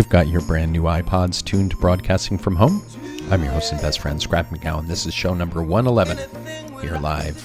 You've 0.00 0.08
got 0.08 0.28
your 0.28 0.40
brand 0.40 0.72
new 0.72 0.84
iPods 0.84 1.44
tuned 1.44 1.72
to 1.72 1.76
broadcasting 1.76 2.38
from 2.38 2.56
home. 2.56 2.82
I'm 3.30 3.42
your 3.42 3.52
host 3.52 3.72
and 3.72 3.82
best 3.82 4.00
friend, 4.00 4.18
Scrappy 4.18 4.56
McGowan. 4.56 4.86
This 4.86 5.04
is 5.04 5.12
show 5.12 5.34
number 5.34 5.62
111, 5.62 6.80
here 6.80 6.96
live 6.96 7.36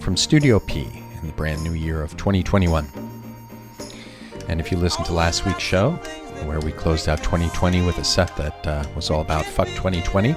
from 0.00 0.16
Studio 0.16 0.58
P 0.58 0.88
in 1.20 1.28
the 1.28 1.32
brand 1.34 1.62
new 1.62 1.72
year 1.72 2.02
of 2.02 2.16
2021. 2.16 2.88
And 4.48 4.58
if 4.58 4.72
you 4.72 4.76
listened 4.76 5.06
to 5.06 5.12
last 5.12 5.46
week's 5.46 5.62
show, 5.62 5.92
where 6.46 6.58
we 6.58 6.72
closed 6.72 7.08
out 7.08 7.18
2020 7.18 7.86
with 7.86 7.98
a 7.98 8.04
set 8.04 8.36
that 8.36 8.66
uh, 8.66 8.84
was 8.96 9.08
all 9.08 9.20
about 9.20 9.44
fuck 9.44 9.68
2020, 9.68 10.34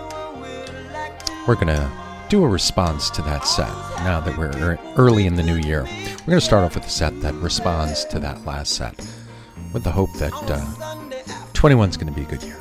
we're 1.47 1.55
going 1.55 1.65
to 1.65 1.91
do 2.29 2.43
a 2.43 2.47
response 2.47 3.09
to 3.09 3.23
that 3.23 3.47
set 3.47 3.73
now 4.03 4.19
that 4.19 4.37
we're 4.37 4.77
early 4.95 5.25
in 5.25 5.33
the 5.33 5.41
new 5.41 5.55
year. 5.55 5.85
We're 5.85 6.27
going 6.27 6.39
to 6.39 6.41
start 6.41 6.65
off 6.65 6.75
with 6.75 6.85
a 6.85 6.89
set 6.91 7.19
that 7.21 7.33
responds 7.33 8.05
to 8.05 8.19
that 8.19 8.45
last 8.45 8.75
set 8.75 8.95
with 9.73 9.83
the 9.83 9.91
hope 9.91 10.13
that 10.19 10.33
uh, 10.51 10.92
21 11.63 11.91
is 11.91 11.95
going 11.95 12.13
to 12.13 12.19
be 12.19 12.23
a 12.23 12.29
good 12.29 12.43
year. 12.43 12.59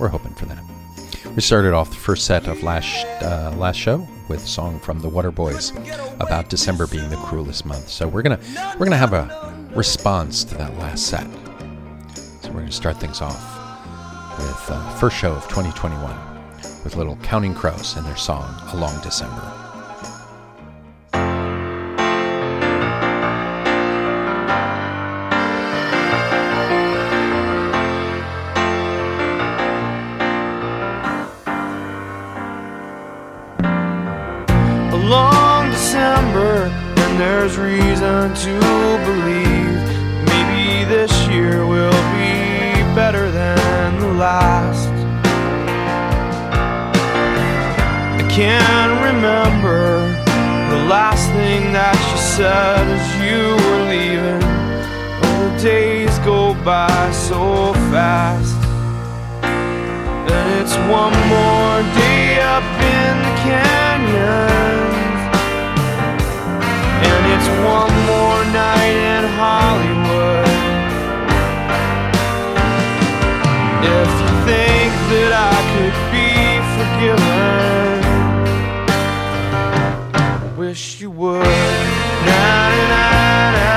We're 0.00 0.08
hoping 0.08 0.32
for 0.32 0.46
that. 0.46 0.64
We 1.36 1.42
started 1.42 1.74
off 1.74 1.90
the 1.90 1.96
first 1.96 2.24
set 2.24 2.48
of 2.48 2.62
last 2.62 3.04
uh, 3.22 3.52
last 3.58 3.76
show 3.76 4.08
with 4.28 4.42
a 4.42 4.48
song 4.48 4.80
from 4.80 5.00
the 5.00 5.10
Waterboys 5.10 5.76
about 6.18 6.48
December 6.48 6.86
being 6.86 7.10
the 7.10 7.16
cruelest 7.16 7.66
month. 7.66 7.90
So 7.90 8.08
we're 8.08 8.22
gonna 8.22 8.40
we're 8.78 8.86
gonna 8.86 8.96
have 8.96 9.12
a 9.12 9.68
response 9.74 10.42
to 10.44 10.54
that 10.54 10.74
last 10.78 11.08
set. 11.08 11.26
So 12.40 12.50
we're 12.52 12.60
gonna 12.60 12.72
start 12.72 12.96
things 12.98 13.20
off 13.20 13.36
with 14.38 14.70
uh, 14.70 14.96
first 14.96 15.18
show 15.18 15.34
of 15.34 15.42
2021 15.48 16.00
with 16.84 16.96
little 16.96 17.16
Counting 17.16 17.52
Crows 17.52 17.94
and 17.98 18.06
their 18.06 18.16
song 18.16 18.54
"A 18.72 18.76
Long 18.76 18.98
December." 19.02 19.61
There's 37.22 37.56
reason 37.56 38.34
to 38.34 38.54
believe 39.06 39.78
maybe 40.30 40.84
this 40.84 41.12
year 41.28 41.66
will 41.66 42.02
be 42.14 42.82
better 42.94 43.30
than 43.30 44.00
the 44.00 44.12
last. 44.12 44.88
I 48.18 48.28
can't 48.28 48.94
remember 49.08 50.06
the 50.70 50.84
last 50.86 51.26
thing 51.30 51.72
that 51.72 51.96
you 52.10 52.18
said 52.18 52.84
as 52.98 53.06
you 53.22 53.42
were 53.64 53.82
leaving. 53.94 54.42
Oh, 55.24 55.48
the 55.48 55.62
days 55.62 56.16
go 56.20 56.54
by 56.64 57.10
so 57.12 57.72
fast. 57.90 58.56
And 59.42 60.46
it's 60.60 60.76
one 61.00 61.16
more 61.34 61.78
day 61.98 62.40
up 62.40 62.68
in 62.98 63.14
the 63.26 63.34
canyon. 63.46 64.81
One 67.48 67.94
more 68.06 68.44
night 68.52 68.96
in 69.14 69.24
Hollywood. 69.40 70.48
If 73.84 74.10
you 74.22 74.30
think 74.48 74.92
that 75.12 75.32
I 75.32 75.56
could 75.72 75.96
be 76.14 76.28
forgiven, 76.76 77.94
I 80.14 80.48
wish 80.56 80.82
you 81.00 81.10
would. 81.10 81.42
Na, 82.26 82.44
na, 82.90 83.04
na, 83.56 83.74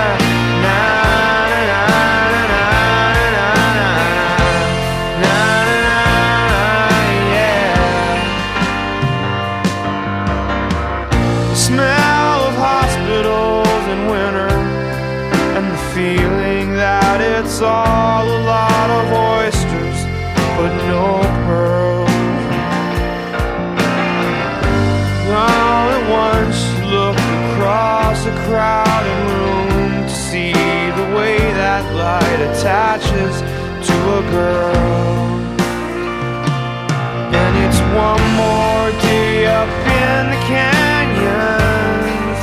one 37.96 38.26
more 38.36 38.92
day 39.08 39.46
up 39.48 39.70
in 40.04 40.22
the 40.34 40.40
canyons. 40.52 42.40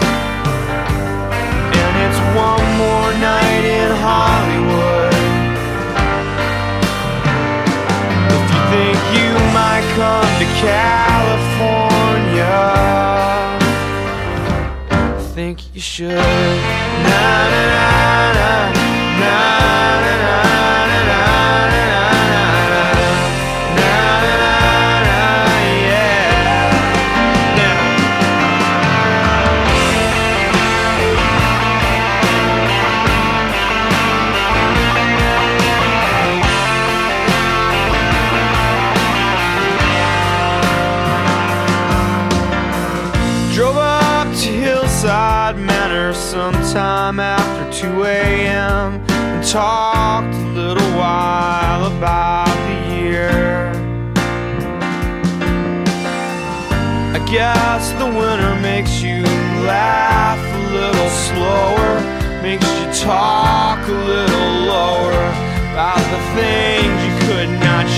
And 1.80 1.94
it's 2.04 2.20
one 2.48 2.68
more 2.82 3.10
night 3.30 3.64
in 3.80 3.90
Hollywood. 4.06 5.14
If 8.36 8.44
you 8.54 8.60
think 8.72 8.98
you 9.18 9.30
might 9.58 9.86
come 10.00 10.30
to 10.40 10.46
California. 10.66 12.56
Think 15.34 15.56
you 15.74 15.80
should. 15.80 16.16
Na 17.06 17.24
na 17.52 17.62
na 17.74 17.88
na 18.38 18.52
na 19.20 19.36
na 20.04 20.14
na 20.24 20.91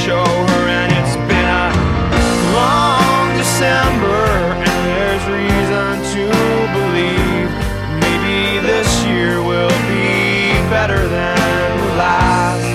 show 0.04 0.22
her, 0.22 0.68
and 0.68 0.92
it's 1.00 1.16
been 1.16 1.48
a 1.48 1.72
long 2.52 3.24
December, 3.40 4.20
and 4.60 4.80
there's 4.92 5.24
reason 5.32 5.92
to 6.12 6.24
believe 6.76 7.48
maybe 8.04 8.60
this 8.60 8.90
year 9.06 9.40
will 9.40 9.78
be 9.88 10.60
better 10.68 11.08
than 11.08 11.96
last. 11.96 12.68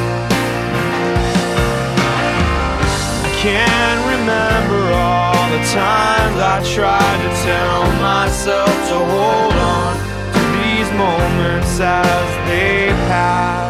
I 3.21 3.31
can't 3.45 4.01
remember 4.09 4.81
all 4.97 5.45
the 5.53 5.63
times 5.69 6.37
I 6.41 6.57
tried 6.73 7.19
to 7.25 7.31
tell 7.45 7.83
myself 8.01 8.73
to 8.89 8.97
hold 9.13 9.53
on 9.53 9.93
to 10.33 10.41
these 10.57 10.89
moments 10.97 11.79
as 11.79 12.27
they 12.49 12.89
pass. 13.05 13.68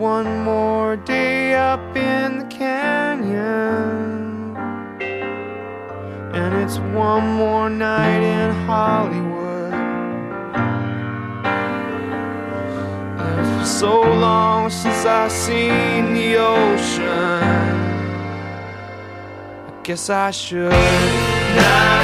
One 0.00 0.44
more 0.44 0.96
day 0.96 1.52
up 1.52 1.94
in 1.94 2.38
the 2.38 2.44
canyon. 2.46 3.36
And 6.32 6.54
it's 6.62 6.78
one 6.78 7.34
more 7.34 7.68
night 7.68 8.22
in 8.22 8.50
Hollywood. 8.64 9.74
And 13.20 13.66
so 13.66 14.00
long 14.00 14.70
since 14.70 15.04
I've 15.04 15.30
seen 15.30 16.14
the 16.14 16.36
ocean, 16.38 17.42
I 19.68 19.80
guess 19.82 20.08
I 20.08 20.30
should. 20.30 20.72
Na, 20.72 21.99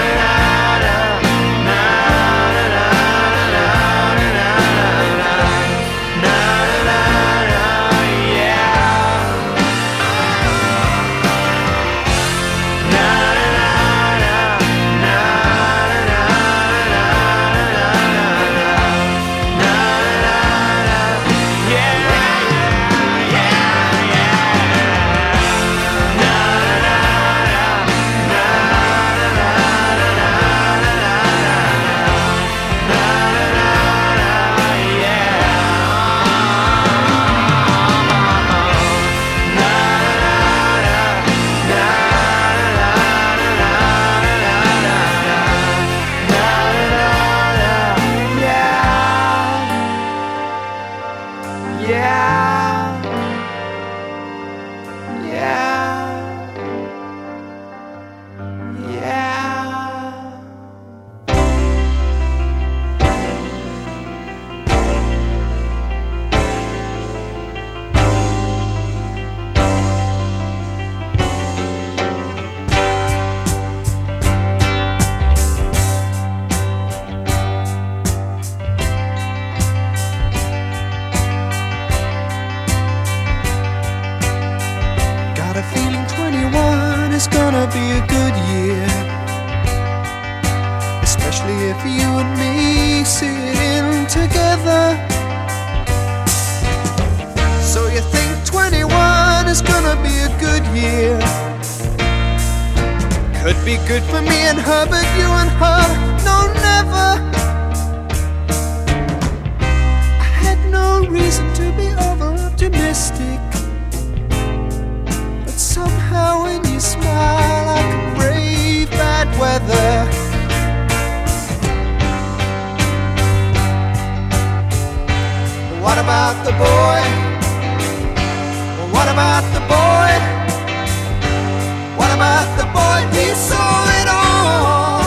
About 132.17 132.49
the 132.57 132.65
boy? 132.73 133.01
He 133.13 133.29
saw 133.37 133.85
it 134.01 134.09
all. 134.09 135.05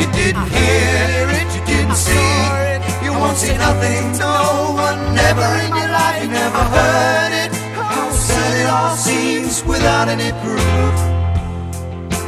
You 0.00 0.06
didn't 0.16 0.48
hear 0.48 1.28
it, 1.36 1.48
you 1.54 1.62
didn't 1.68 1.96
see 1.96 2.32
it. 2.72 2.80
You 3.04 3.12
won't 3.12 3.36
see 3.36 3.54
nothing, 3.58 4.16
no 4.16 4.72
one, 4.72 5.14
never 5.14 5.44
in 5.60 5.76
your 5.76 5.90
life. 5.92 6.22
You 6.22 6.30
never 6.30 6.64
heard 6.76 7.32
it. 7.44 7.52
How 7.76 8.08
sad 8.10 8.52
it 8.56 8.68
all 8.72 8.96
seems 8.96 9.62
without 9.64 10.08
any 10.08 10.32
proof. 10.40 10.96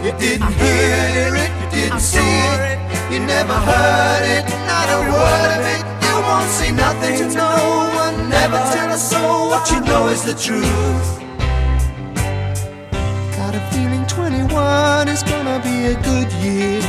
You 0.04 0.12
didn't 0.20 0.52
hear 0.60 1.32
it, 1.40 1.50
you 1.60 1.68
didn't 1.72 2.00
see 2.00 2.20
it. 2.20 2.78
You 3.10 3.20
never 3.20 3.54
heard 3.54 4.24
it, 4.36 4.44
not 4.68 4.88
a 4.92 5.00
word 5.08 5.50
of 5.56 5.64
it. 5.74 5.84
You 6.04 6.16
won't 6.20 6.50
see 6.50 6.70
nothing 6.70 7.32
no 7.32 7.48
one, 7.96 8.28
never 8.28 8.60
tell 8.76 8.92
a 8.92 8.98
soul 8.98 9.48
what 9.48 9.70
you 9.70 9.80
know 9.80 10.08
is 10.08 10.22
the 10.22 10.34
truth. 10.34 11.15
Got 14.06 14.14
a 14.14 14.30
feeling 14.30 14.38
21 14.38 15.08
is 15.08 15.22
gonna 15.22 15.60
be 15.62 15.86
a 15.86 15.94
good 16.02 16.32
year. 16.32 16.80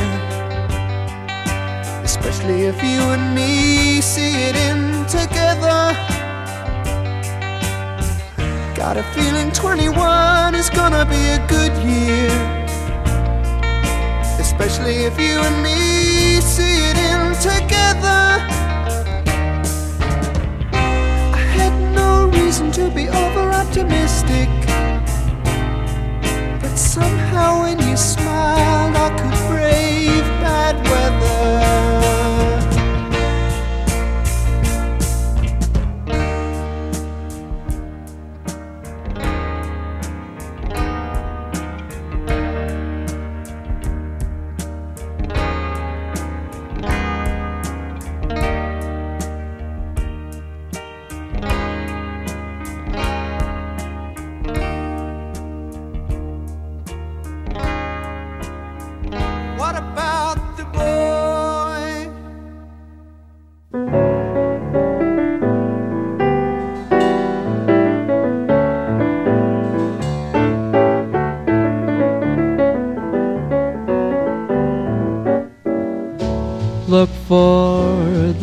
Especially 2.04 2.62
if 2.62 2.82
you 2.82 3.00
and 3.12 3.34
me 3.34 4.00
see 4.00 4.34
it 4.48 4.56
in 4.56 5.04
together. 5.06 5.96
Got 8.74 8.96
a 8.96 9.02
feeling 9.14 9.50
21 9.52 10.54
is 10.54 10.70
gonna 10.70 11.04
be 11.04 11.22
a 11.28 11.44
good 11.48 11.74
year. 11.82 12.30
Especially 14.38 15.04
if 15.04 15.18
you 15.18 15.40
and 15.40 15.62
me 15.62 16.40
see 16.40 16.78
it 16.90 16.98
in 17.10 17.34
together. 17.42 18.22
I 21.34 21.42
had 21.58 21.74
no 21.94 22.28
reason 22.28 22.70
to 22.72 22.90
be 22.90 23.08
over 23.08 23.50
optimistic. 23.50 24.67
Somehow 26.78 27.62
when 27.62 27.76
you 27.80 27.96
smiled, 27.96 28.94
I 28.94 29.10
could 29.18 29.48
brave 29.48 30.22
bad 30.40 30.76
weather. 30.88 31.97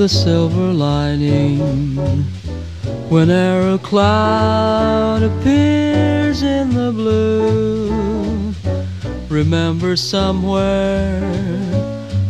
The 0.06 0.10
silver 0.10 0.72
lining 0.72 1.98
whenever 3.10 3.72
a 3.72 3.78
cloud 3.80 5.24
appears 5.24 6.44
in 6.44 6.70
the 6.76 6.92
blue. 6.92 8.54
Remember 9.30 9.96
somewhere 9.96 11.22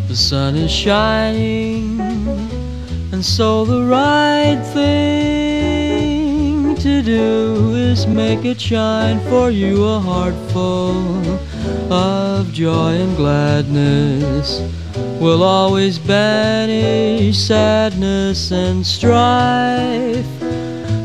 the 0.07 0.15
sun 0.15 0.55
is 0.55 0.71
shining, 0.71 1.99
and 3.11 3.25
so 3.25 3.65
the 3.65 3.83
right 3.83 4.63
thing 4.73 6.75
to 6.75 7.01
do 7.01 7.73
is 7.75 8.07
make 8.07 8.45
it 8.45 8.61
shine 8.61 9.19
for 9.27 9.51
you 9.51 9.83
a 9.83 9.99
heart 9.99 10.35
full 10.53 11.41
of 11.91 12.53
joy 12.53 12.93
and 12.93 13.17
gladness 13.17 14.61
will 15.19 15.43
always 15.43 15.97
banish 15.97 17.37
sadness 17.37 18.51
and 18.51 18.85
strife. 18.85 20.25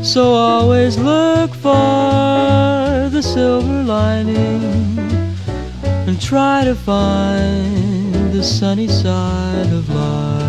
So 0.03 0.33
always 0.33 0.97
look 0.97 1.53
for 1.53 3.09
the 3.09 3.21
silver 3.21 3.83
lining 3.83 4.99
and 5.83 6.21
try 6.21 6.63
to 6.65 6.75
find 6.75 8.33
the 8.33 8.43
sunny 8.43 8.87
side 8.87 9.71
of 9.71 9.89
life. 9.89 10.40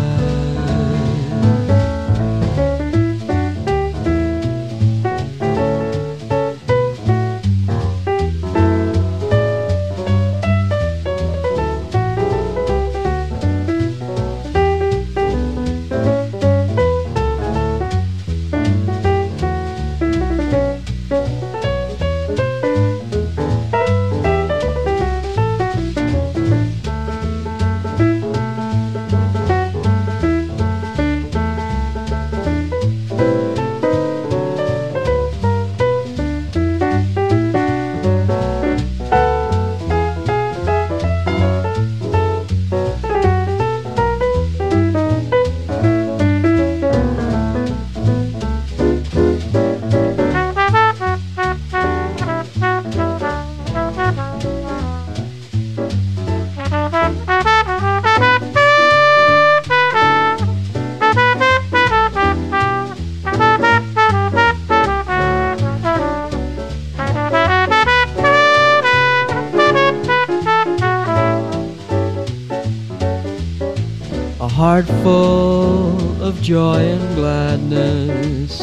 Heart 74.53 74.85
full 75.01 76.21
of 76.21 76.39
joy 76.39 76.77
and 76.77 77.15
gladness 77.15 78.61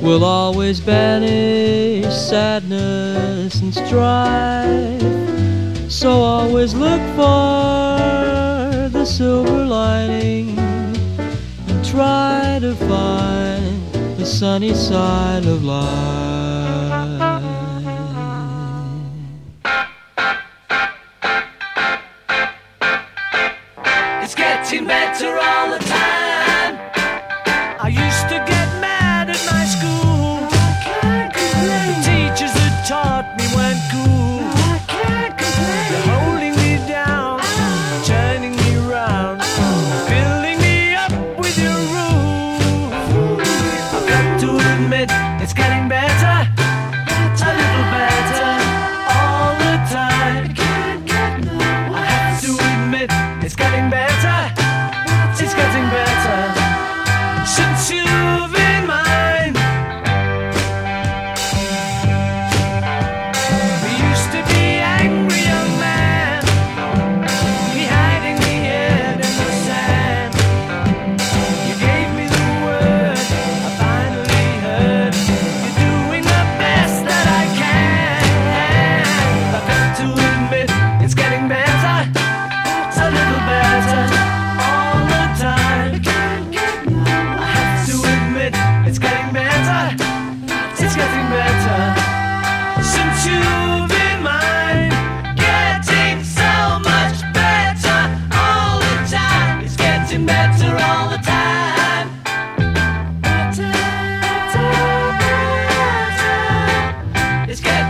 will 0.00 0.22
always 0.22 0.78
banish 0.78 2.14
sadness 2.14 3.60
and 3.60 3.74
strife. 3.74 5.90
So 5.90 6.10
always 6.10 6.72
look 6.74 7.00
for 7.16 8.88
the 8.96 9.04
silver 9.04 9.66
lining 9.66 10.56
and 10.56 11.84
try 11.84 12.60
to 12.60 12.76
find 12.76 13.92
the 14.16 14.24
sunny 14.24 14.72
side 14.72 15.46
of 15.46 15.64
life. 15.64 16.53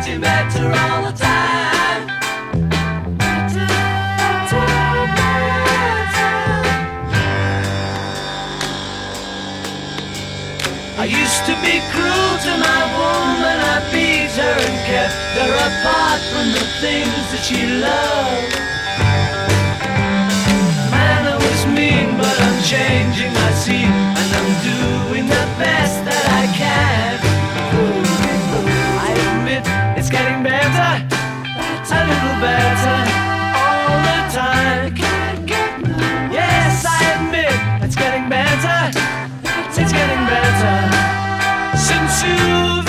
Getting 0.04 0.20
better 0.20 0.66
all 0.66 1.10
the 1.10 1.16
time. 1.16 2.08
I 10.96 11.04
used 11.04 11.44
to 11.48 11.54
be 11.64 11.80
cruel 11.92 12.32
to 12.44 12.52
my 12.60 12.80
woman, 13.00 13.56
I 13.60 13.80
beat 13.92 14.32
her 14.40 14.56
and 14.68 14.78
kept 14.88 15.14
her 15.40 15.52
apart 15.68 16.20
from 16.32 16.52
the 16.52 16.64
things 16.80 17.24
that 17.32 17.42
she 17.44 17.60
loved. 17.80 18.54
Man, 20.90 21.26
I 21.32 21.36
was 21.36 21.66
mean, 21.66 22.16
but 22.18 22.36
I'm 22.40 22.62
changing, 22.62 23.32
I 23.36 23.50
see, 23.52 23.93
since 42.24 42.83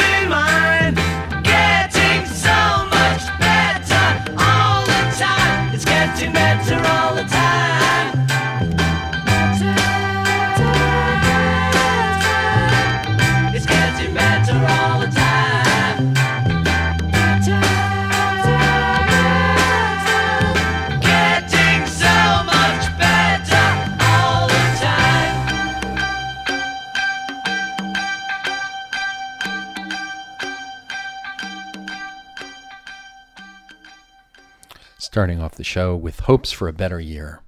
Starting 35.15 35.39
off 35.39 35.55
the 35.55 35.63
show 35.63 35.95
with 35.95 36.19
hopes 36.19 36.51
for 36.51 36.67
a 36.67 36.73
better 36.73 36.99
year. 36.99 37.41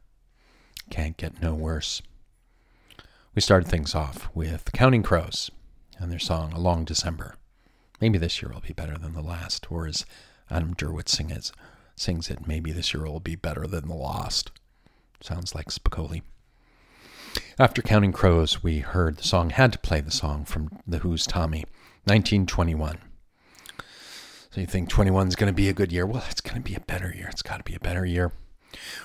Can't 0.90 1.18
get 1.18 1.42
no 1.42 1.54
worse. 1.54 2.02
We 3.36 3.42
started 3.42 3.68
things 3.68 3.94
off 3.94 4.30
with 4.34 4.72
Counting 4.72 5.04
Crows 5.04 5.52
and 6.00 6.10
their 6.10 6.18
song 6.18 6.54
A 6.54 6.60
Long 6.60 6.86
December. 6.86 7.36
Maybe 8.00 8.18
this 8.18 8.42
year 8.42 8.54
will 8.54 8.62
be 8.62 8.72
better 8.72 8.98
than 8.98 9.16
the 9.16 9.22
last, 9.22 9.70
or 9.70 9.86
as 9.86 10.06
Adam 10.50 10.76
Duritz 10.76 11.10
sing 11.10 11.38
sings 11.98 12.30
it, 12.30 12.48
maybe 12.48 12.72
this 12.72 12.94
year 12.94 13.04
will 13.04 13.20
be 13.20 13.36
better 13.36 13.68
than 13.68 13.90
the 13.90 13.96
last. 13.96 14.50
Sounds 15.20 15.54
like 15.54 15.68
Spicoli. 15.68 16.22
After 17.60 17.82
Counting 17.82 18.14
Crows, 18.14 18.64
we 18.64 18.80
heard 18.80 19.18
the 19.18 19.24
song, 19.24 19.50
had 19.50 19.74
to 19.74 19.80
play 19.80 20.00
the 20.00 20.10
song 20.10 20.46
from 20.46 20.70
The 20.88 21.00
Who's 21.00 21.28
Tommy, 21.28 21.66
1921. 22.06 23.00
So 24.58 24.62
you 24.62 24.66
think 24.66 24.90
21 24.90 25.28
is 25.28 25.36
going 25.36 25.54
to 25.54 25.56
be 25.56 25.70
a 25.70 25.74
good 25.74 25.92
year? 25.92 26.08
Well, 26.08 26.24
it's 26.32 26.42
going 26.42 26.56
to 26.56 26.68
be 26.68 26.74
a 26.74 26.80
better 26.80 27.14
year. 27.16 27.28
It's 27.30 27.44
got 27.44 27.58
to 27.58 27.64
be 27.64 27.76
a 27.76 27.80
better 27.80 28.08
year. 28.08 28.32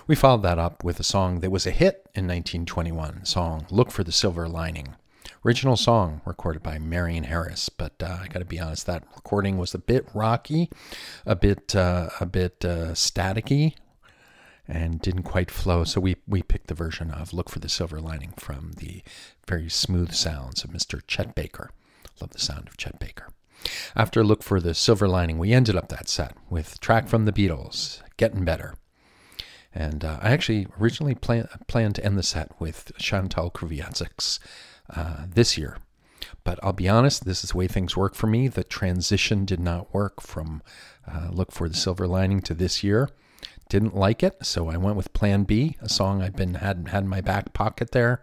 We 0.06 0.14
followed 0.14 0.40
that 0.44 0.58
up 0.58 0.82
with 0.82 0.98
a 0.98 1.02
song 1.02 1.40
that 1.40 1.50
was 1.50 1.66
a 1.66 1.70
hit 1.70 2.08
in 2.14 2.26
1921, 2.26 3.26
song 3.26 3.66
Look 3.68 3.90
for 3.90 4.02
the 4.02 4.12
Silver 4.12 4.48
Lining. 4.48 4.96
Original 5.44 5.76
song 5.76 6.22
recorded 6.24 6.62
by 6.62 6.78
Marion 6.78 7.24
Harris, 7.24 7.68
but 7.68 8.02
uh, 8.02 8.20
I 8.22 8.28
got 8.28 8.38
to 8.38 8.46
be 8.46 8.58
honest, 8.58 8.86
that 8.86 9.04
recording 9.14 9.58
was 9.58 9.74
a 9.74 9.78
bit 9.78 10.08
rocky, 10.14 10.70
a 11.26 11.36
bit 11.36 11.76
uh, 11.76 12.08
a 12.18 12.24
bit 12.24 12.64
uh, 12.64 12.92
staticky, 12.92 13.74
and 14.66 15.02
didn't 15.02 15.24
quite 15.24 15.50
flow. 15.50 15.84
So 15.84 16.00
we 16.00 16.16
we 16.26 16.42
picked 16.42 16.68
the 16.68 16.74
version 16.74 17.10
of 17.10 17.34
"Look 17.34 17.50
for 17.50 17.58
the 17.58 17.68
Silver 17.68 18.00
Lining" 18.00 18.32
from 18.38 18.72
the 18.78 19.02
very 19.46 19.68
smooth 19.68 20.14
sounds 20.14 20.64
of 20.64 20.70
Mr. 20.70 21.02
Chet 21.06 21.34
Baker. 21.34 21.72
Love 22.22 22.30
the 22.30 22.38
sound 22.38 22.68
of 22.68 22.78
Chet 22.78 22.98
Baker. 22.98 23.28
After 23.94 24.20
a 24.20 24.24
"Look 24.24 24.42
for 24.42 24.60
the 24.60 24.74
Silver 24.74 25.08
Lining," 25.08 25.38
we 25.38 25.52
ended 25.52 25.76
up 25.76 25.88
that 25.88 26.08
set 26.08 26.36
with 26.50 26.80
track 26.80 27.08
from 27.08 27.24
the 27.24 27.32
Beatles, 27.32 28.02
"Getting 28.16 28.44
Better." 28.44 28.74
And 29.74 30.04
uh, 30.04 30.18
I 30.20 30.32
actually 30.32 30.66
originally 30.80 31.14
plan, 31.14 31.48
planned 31.66 31.94
to 31.96 32.04
end 32.04 32.18
the 32.18 32.22
set 32.22 32.60
with 32.60 32.92
Chantal 32.98 33.50
Kreviazuk's 33.50 34.38
uh, 34.94 35.24
this 35.32 35.56
year. 35.56 35.78
But 36.44 36.58
I'll 36.62 36.72
be 36.72 36.88
honest, 36.88 37.24
this 37.24 37.44
is 37.44 37.50
the 37.50 37.58
way 37.58 37.68
things 37.68 37.96
work 37.96 38.14
for 38.14 38.26
me. 38.26 38.48
The 38.48 38.64
transition 38.64 39.44
did 39.44 39.60
not 39.60 39.92
work 39.94 40.20
from 40.20 40.62
uh, 41.10 41.28
Look 41.30 41.52
for 41.52 41.68
the 41.68 41.76
Silver 41.76 42.06
Lining 42.06 42.40
to 42.42 42.54
this 42.54 42.82
year. 42.82 43.08
Didn't 43.68 43.96
like 43.96 44.22
it, 44.22 44.44
so 44.44 44.68
I 44.68 44.76
went 44.76 44.96
with 44.96 45.12
Plan 45.14 45.44
B, 45.44 45.76
a 45.80 45.88
song 45.88 46.20
I've 46.20 46.36
been 46.36 46.54
had 46.54 46.88
had 46.88 47.04
in 47.04 47.08
my 47.08 47.20
back 47.20 47.52
pocket 47.54 47.92
there, 47.92 48.22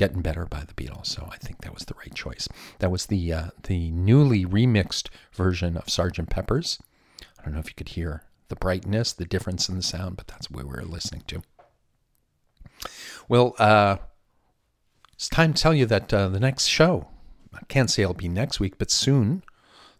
"Getting 0.00 0.22
Better" 0.22 0.46
by 0.46 0.64
the 0.64 0.72
Beatles. 0.72 1.08
So 1.08 1.28
I 1.30 1.36
think 1.36 1.60
that 1.60 1.74
was 1.74 1.84
the 1.84 1.94
right 1.98 2.14
choice. 2.14 2.48
That 2.78 2.90
was 2.90 3.06
the 3.06 3.32
uh, 3.34 3.48
the 3.64 3.90
newly 3.90 4.46
remixed 4.46 5.08
version 5.34 5.76
of 5.76 5.84
Sgt. 5.84 6.30
Pepper's. 6.30 6.78
I 7.38 7.44
don't 7.44 7.52
know 7.52 7.60
if 7.60 7.68
you 7.68 7.74
could 7.74 7.90
hear 7.90 8.22
the 8.48 8.56
brightness, 8.56 9.12
the 9.12 9.26
difference 9.26 9.68
in 9.68 9.76
the 9.76 9.82
sound, 9.82 10.16
but 10.16 10.26
that's 10.26 10.50
what 10.50 10.64
we 10.64 10.70
were 10.70 10.82
listening 10.82 11.24
to. 11.26 11.42
Well, 13.28 13.54
uh, 13.58 13.98
it's 15.12 15.28
time 15.28 15.52
to 15.52 15.62
tell 15.62 15.74
you 15.74 15.84
that 15.84 16.14
uh, 16.14 16.28
the 16.30 16.40
next 16.40 16.64
show, 16.64 17.08
I 17.52 17.60
can't 17.68 17.90
say 17.90 18.02
it'll 18.02 18.14
be 18.14 18.28
next 18.28 18.58
week, 18.58 18.78
but 18.78 18.90
soon, 18.90 19.42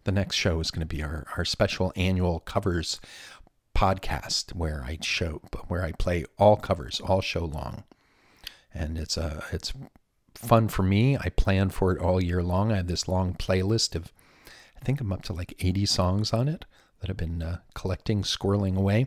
the 0.04 0.12
next 0.12 0.36
show 0.36 0.60
is 0.60 0.70
going 0.70 0.86
to 0.86 0.96
be 0.96 1.02
our, 1.02 1.26
our 1.36 1.44
special 1.44 1.92
annual 1.94 2.40
covers 2.40 3.00
podcast 3.76 4.54
where 4.54 4.82
I 4.82 4.96
show, 5.02 5.42
where 5.68 5.84
I 5.84 5.92
play 5.92 6.24
all 6.38 6.56
covers 6.56 7.00
all 7.00 7.20
show 7.20 7.44
long. 7.44 7.84
And 8.72 8.96
it's 8.98 9.16
a, 9.16 9.42
it's 9.52 9.72
fun 10.34 10.68
for 10.68 10.82
me. 10.82 11.16
I 11.16 11.28
plan 11.30 11.70
for 11.70 11.92
it 11.92 12.00
all 12.00 12.22
year 12.22 12.42
long. 12.42 12.72
I 12.72 12.76
have 12.76 12.86
this 12.86 13.08
long 13.08 13.34
playlist 13.34 13.94
of, 13.94 14.12
I 14.80 14.84
think 14.84 15.00
I'm 15.00 15.12
up 15.12 15.22
to 15.24 15.32
like 15.32 15.54
80 15.58 15.86
songs 15.86 16.32
on 16.32 16.48
it 16.48 16.64
that 17.00 17.10
I've 17.10 17.16
been 17.16 17.42
uh, 17.42 17.58
collecting, 17.74 18.22
squirreling 18.22 18.76
away. 18.76 19.06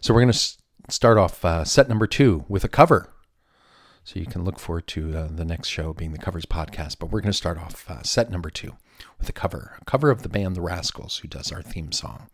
So 0.00 0.12
we're 0.12 0.20
going 0.20 0.32
to 0.32 0.36
s- 0.36 0.58
start 0.88 1.18
off 1.18 1.44
uh, 1.44 1.64
set 1.64 1.88
number 1.88 2.06
two 2.06 2.44
with 2.48 2.64
a 2.64 2.68
cover. 2.68 3.10
So 4.04 4.20
you 4.20 4.26
can 4.26 4.44
look 4.44 4.58
forward 4.60 4.86
to 4.88 5.16
uh, 5.16 5.28
the 5.30 5.44
next 5.44 5.68
show 5.68 5.92
being 5.92 6.12
the 6.12 6.18
covers 6.18 6.46
podcast. 6.46 6.98
But 7.00 7.10
we're 7.10 7.20
going 7.20 7.32
to 7.32 7.36
start 7.36 7.58
off 7.58 7.90
uh, 7.90 8.02
set 8.02 8.30
number 8.30 8.50
two 8.50 8.76
with 9.18 9.28
a 9.28 9.32
cover, 9.32 9.76
a 9.80 9.84
cover 9.84 10.10
of 10.10 10.22
the 10.22 10.28
band 10.28 10.54
The 10.54 10.60
Rascals, 10.60 11.18
who 11.18 11.28
does 11.28 11.50
our 11.50 11.62
theme 11.62 11.92
song. 11.92 12.28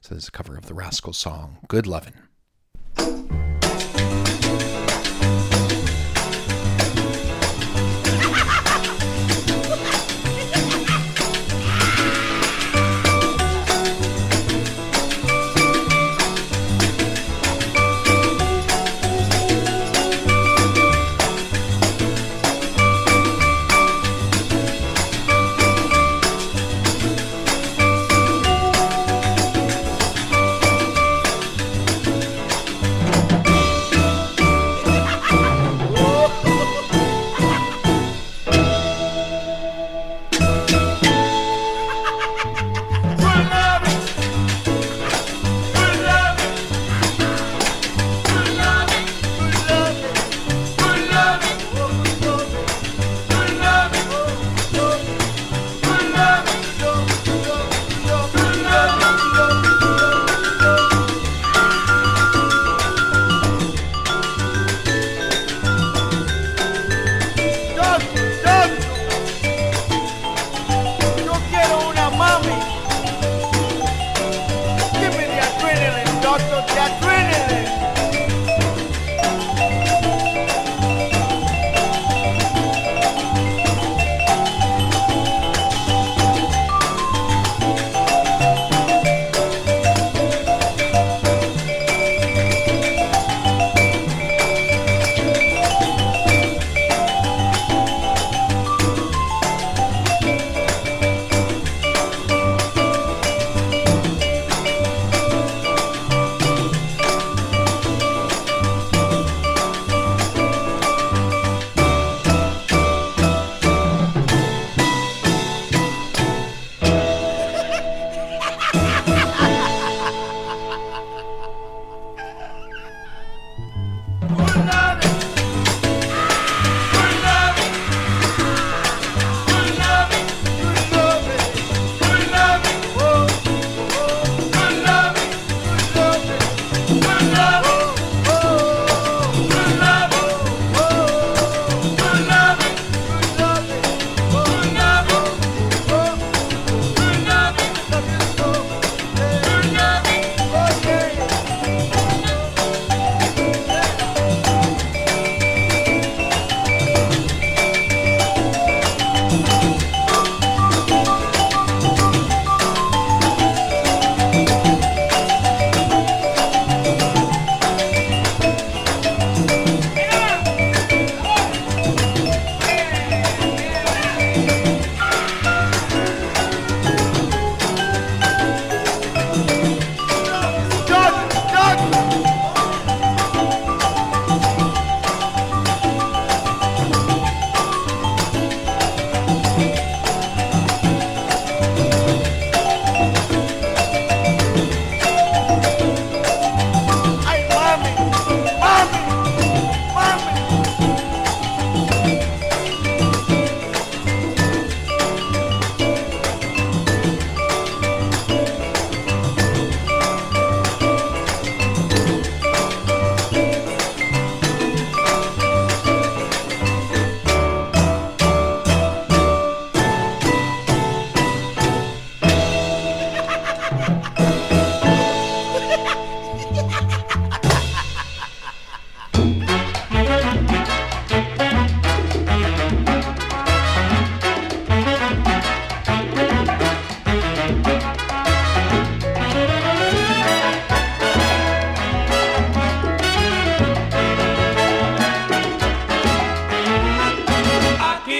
So 0.00 0.14
there's 0.14 0.28
a 0.28 0.32
cover 0.32 0.56
of 0.56 0.66
the 0.66 0.74
Rascals 0.74 1.18
song, 1.18 1.58
Good 1.68 1.86
Lovin'. 1.86 3.51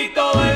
poquito 0.02 0.32
de 0.32 0.51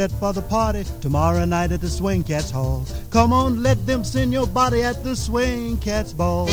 set 0.00 0.18
for 0.18 0.32
the 0.32 0.40
party 0.40 0.82
tomorrow 1.02 1.44
night 1.44 1.72
at 1.72 1.82
the 1.82 1.90
Swing 1.90 2.24
Cats 2.24 2.50
Hall. 2.50 2.86
Come 3.10 3.34
on, 3.34 3.62
let 3.62 3.84
them 3.86 4.02
send 4.02 4.32
your 4.32 4.46
body 4.46 4.82
at 4.82 5.04
the 5.04 5.14
Swing 5.14 5.76
Cats 5.76 6.14
Ball. 6.14 6.48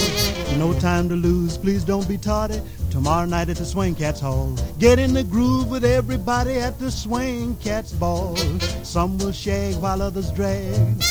No 0.58 0.78
time 0.82 1.08
to 1.08 1.16
lose, 1.16 1.58
please 1.58 1.86
don't 1.86 2.06
be 2.10 2.18
tardy. 2.18 2.60
Tomorrow 2.92 3.26
night 3.26 3.48
at 3.48 3.56
the 3.56 3.64
Swing 3.64 3.96
Cats 3.96 4.20
Hall. 4.20 4.54
Get 4.80 5.00
in 5.00 5.14
the 5.14 5.24
groove 5.24 5.70
with 5.70 5.86
everybody 5.86 6.56
at 6.56 6.78
the 6.78 6.92
Swing 6.92 7.56
Cats 7.64 7.94
Ball. 7.94 8.36
Some 8.84 9.18
will 9.18 9.32
shag 9.32 9.76
while 9.76 10.02
others 10.02 10.30
drag. 10.32 11.02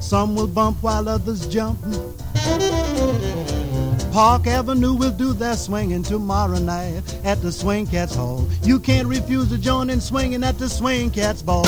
Some 0.00 0.34
will 0.34 0.48
bump 0.48 0.82
while 0.82 1.08
others 1.08 1.46
jump. 1.46 1.78
Park 4.12 4.46
Avenue 4.46 4.92
will 4.92 5.10
do 5.10 5.32
their 5.32 5.56
swinging 5.56 6.02
tomorrow 6.02 6.58
night 6.58 7.02
at 7.24 7.40
the 7.40 7.50
Swing 7.50 7.86
Cats 7.86 8.14
Hall. 8.14 8.46
You 8.62 8.78
can't 8.78 9.08
refuse 9.08 9.48
to 9.48 9.56
join 9.56 9.88
in 9.88 10.02
swinging 10.02 10.44
at 10.44 10.58
the 10.58 10.68
Swing 10.68 11.10
Cats 11.10 11.40
Ball. 11.40 11.64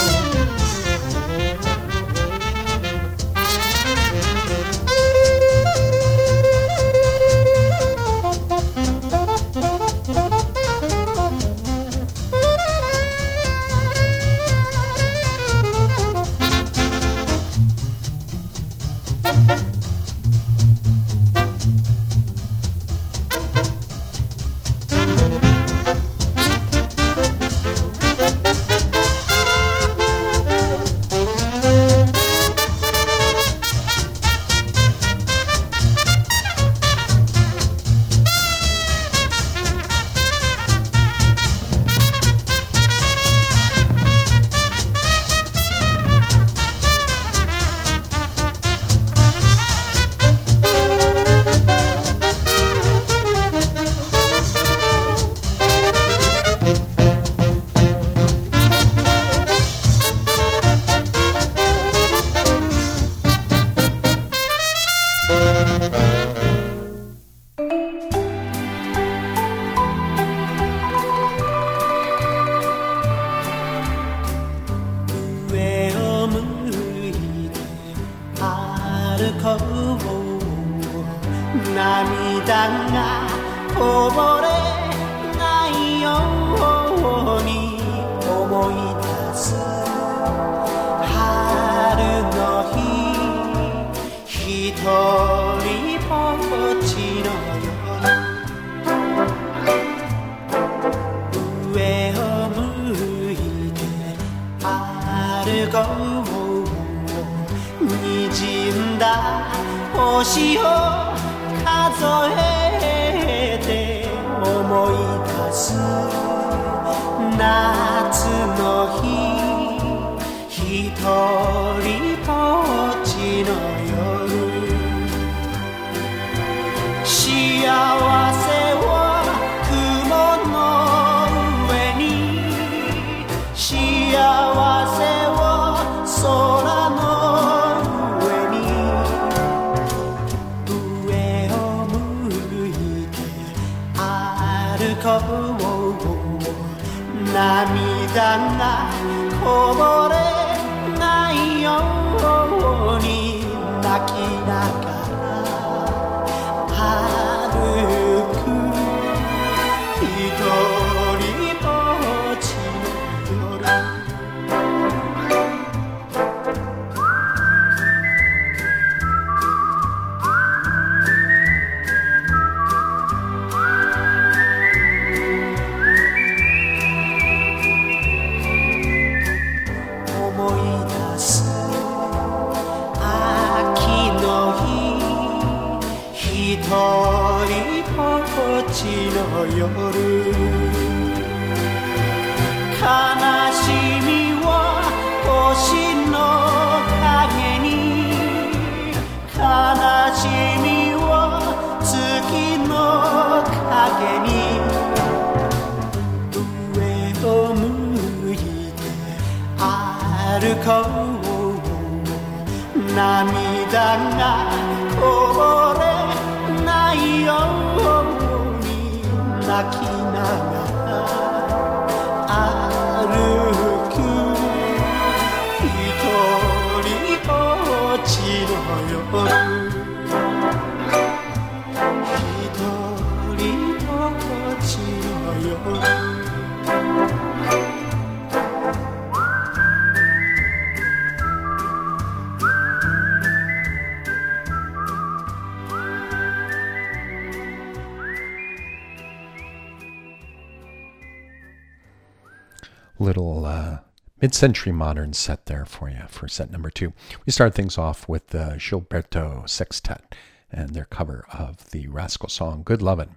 Century 254.45 254.73
modern 254.73 255.15
set 255.15 255.47
there 255.47 255.65
for 255.65 255.89
you 255.89 256.03
for 256.11 256.29
set 256.29 256.51
number 256.51 256.69
two. 256.69 256.93
We 257.25 257.33
start 257.33 257.55
things 257.55 257.79
off 257.79 258.07
with 258.07 258.27
the 258.27 258.57
Gilberto 258.59 259.49
Sextet 259.49 260.15
and 260.53 260.75
their 260.75 260.85
cover 260.85 261.25
of 261.33 261.71
the 261.71 261.89
Rascal 261.89 262.29
song 262.29 262.63
Good 262.63 262.83
Lovin'. 262.83 263.17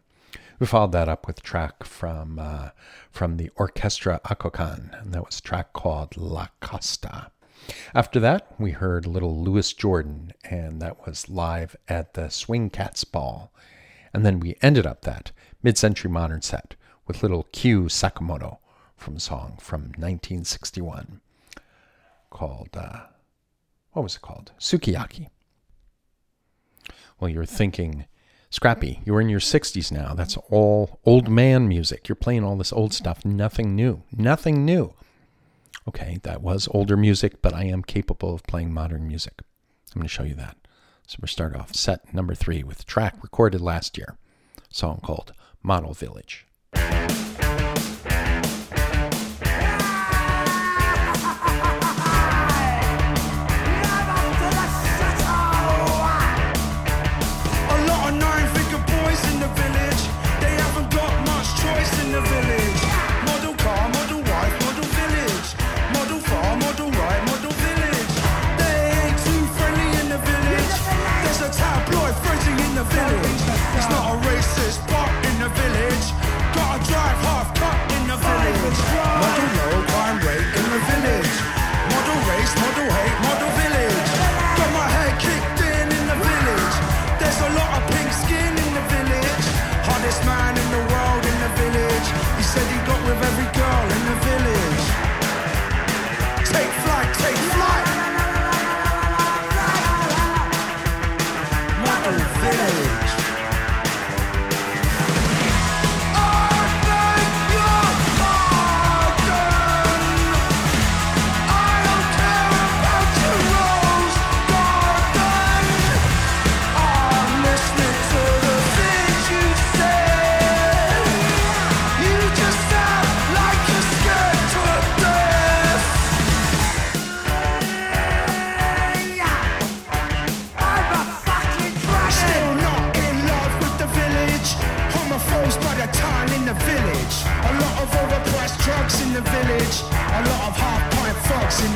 We 0.57 0.67
followed 0.67 0.93
that 0.93 1.09
up 1.09 1.27
with 1.27 1.39
a 1.39 1.41
track 1.41 1.83
from 1.83 2.39
uh, 2.39 2.69
from 3.11 3.35
the 3.35 3.51
Orchestra 3.57 4.21
Akokan, 4.23 4.97
and 5.01 5.13
that 5.13 5.25
was 5.25 5.39
a 5.39 5.41
track 5.41 5.73
called 5.73 6.15
La 6.15 6.47
Costa. 6.61 7.29
After 7.93 8.21
that, 8.21 8.47
we 8.57 8.71
heard 8.71 9.05
little 9.05 9.43
Louis 9.43 9.73
Jordan, 9.73 10.31
and 10.49 10.81
that 10.81 11.05
was 11.05 11.27
live 11.27 11.75
at 11.89 12.13
the 12.13 12.29
Swing 12.29 12.69
Cats 12.69 13.03
Ball. 13.03 13.51
And 14.13 14.25
then 14.25 14.39
we 14.39 14.55
ended 14.61 14.85
up 14.85 15.01
that 15.01 15.33
mid 15.61 15.77
century 15.77 16.09
modern 16.09 16.41
set 16.41 16.75
with 17.05 17.21
little 17.21 17.49
Kyu 17.51 17.87
Sakamoto 17.89 18.59
from 18.97 19.19
song 19.19 19.57
from 19.61 19.81
1961 19.95 21.21
called, 22.29 22.69
uh, 22.75 23.01
what 23.93 24.03
was 24.03 24.15
it 24.15 24.21
called? 24.21 24.51
Sukiyaki. 24.59 25.29
Well, 27.19 27.29
you're 27.29 27.45
thinking, 27.45 28.05
Scrappy, 28.49 29.01
you're 29.05 29.21
in 29.21 29.29
your 29.29 29.39
60s 29.39 29.91
now. 29.91 30.13
That's 30.13 30.37
all 30.49 30.99
old 31.05 31.29
man 31.29 31.67
music. 31.67 32.07
You're 32.07 32.15
playing 32.15 32.43
all 32.43 32.57
this 32.57 32.73
old 32.73 32.93
stuff, 32.93 33.25
nothing 33.25 33.75
new. 33.75 34.03
Nothing 34.11 34.65
new. 34.65 34.93
Okay, 35.87 36.19
that 36.23 36.41
was 36.41 36.67
older 36.71 36.97
music, 36.97 37.41
but 37.41 37.53
I 37.53 37.63
am 37.63 37.81
capable 37.81 38.33
of 38.33 38.43
playing 38.43 38.73
modern 38.73 39.07
music. 39.07 39.41
I'm 39.95 40.01
going 40.01 40.07
to 40.07 40.13
show 40.13 40.23
you 40.23 40.35
that. 40.35 40.57
So 41.07 41.17
we're 41.21 41.27
start 41.27 41.55
off 41.55 41.73
set 41.73 42.13
number 42.13 42.35
three 42.35 42.63
with 42.63 42.81
a 42.81 42.85
track 42.85 43.15
recorded 43.23 43.61
last 43.61 43.97
year, 43.97 44.17
song 44.69 44.99
called 45.01 45.31
Model 45.63 45.93
Village. 45.93 46.45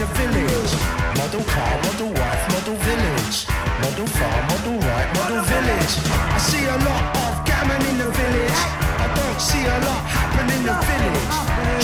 The 0.01 0.07
village. 0.17 0.73
Model 1.13 1.43
car, 1.45 1.73
model 1.85 2.09
wife, 2.17 2.43
model 2.49 2.77
village. 2.89 3.45
Model 3.85 4.09
farm, 4.17 4.43
model 4.49 4.77
right, 4.81 5.09
model 5.13 5.43
village. 5.45 5.93
I 6.09 6.39
see 6.41 6.65
a 6.65 6.77
lot 6.89 7.05
of 7.21 7.33
gammon 7.45 7.81
in 7.85 7.97
the 8.01 8.09
village. 8.09 8.61
I 8.97 9.07
don't 9.13 9.37
see 9.37 9.61
a 9.61 9.77
lot 9.85 10.01
happen 10.09 10.47
in 10.57 10.63
the 10.65 10.73
village. 10.89 11.33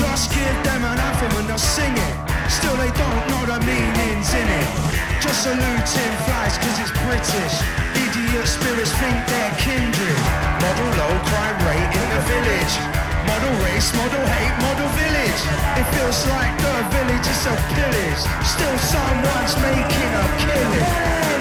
Just 0.02 0.34
give 0.34 0.58
them 0.66 0.82
an 0.82 0.98
anthem 0.98 1.30
and 1.38 1.46
they'll 1.46 1.62
sing 1.62 1.94
it. 1.94 2.16
Still 2.50 2.74
they 2.82 2.90
don't 2.98 3.24
know 3.30 3.44
the 3.54 3.60
meanings 3.70 4.34
in 4.34 4.48
it. 4.50 4.70
Just 5.22 5.46
saluting 5.46 6.14
flies 6.26 6.58
cause 6.58 6.78
it's 6.82 6.94
British. 7.06 7.56
Idiot 8.02 8.48
spirits 8.50 8.94
think 8.98 9.18
they're 9.30 9.56
kindred. 9.62 10.27
Model 10.62 10.90
low 10.98 11.14
crime 11.30 11.58
rate 11.70 11.92
in 11.94 12.08
the 12.14 12.22
village. 12.26 12.74
Model 13.30 13.54
race, 13.66 13.94
model 13.94 14.26
hate, 14.26 14.56
model 14.66 14.90
village. 14.98 15.42
It 15.78 15.86
feels 15.94 16.26
like 16.34 16.54
the 16.58 16.76
village 16.98 17.28
is 17.30 17.44
a 17.46 17.56
pillage. 17.78 18.22
Still 18.42 18.78
someone's 18.78 19.56
making 19.62 20.10
a 20.18 20.26
killing. 20.42 21.37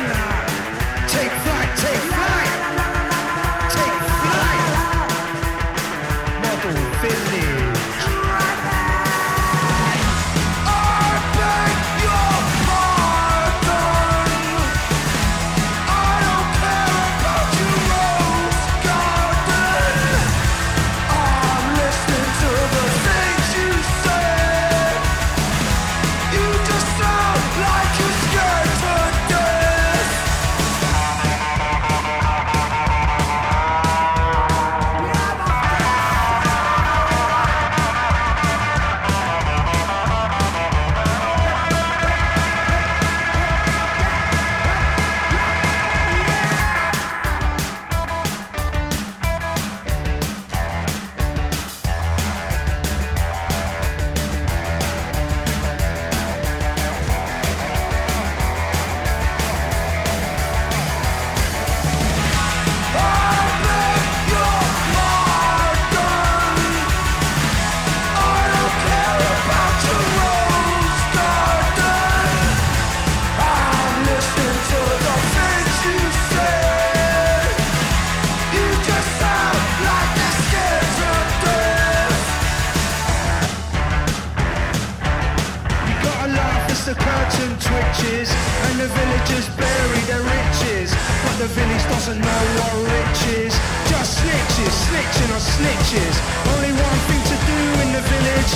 The 89.27 89.33
villagers 89.33 89.49
bury 89.57 90.01
their 90.07 90.23
riches. 90.23 90.95
But 91.25 91.39
the 91.39 91.47
village 91.49 91.83
doesn't 91.85 92.21
know 92.21 92.43
what 92.59 92.73
rich 92.91 93.23
is. 93.39 93.55
Just 93.89 94.19
snitches, 94.19 94.75
snitching 94.87 95.31
on 95.35 95.41
snitches. 95.41 96.15
Only 96.55 96.73
one 96.73 96.99
thing 97.09 97.23
to 97.23 97.37
do 97.47 97.61
in 97.83 97.93
the 97.93 98.03
village. 98.03 98.53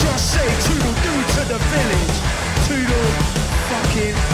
Just 0.00 0.32
say 0.32 0.48
toodle 0.64 0.94
do 1.02 1.14
to 1.34 1.42
the 1.52 1.58
village. 1.58 2.16
Toodle 2.66 3.10
fucking 3.68 4.33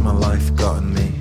my 0.00 0.12
life 0.12 0.54
gotten 0.56 0.94
me? 0.94 1.12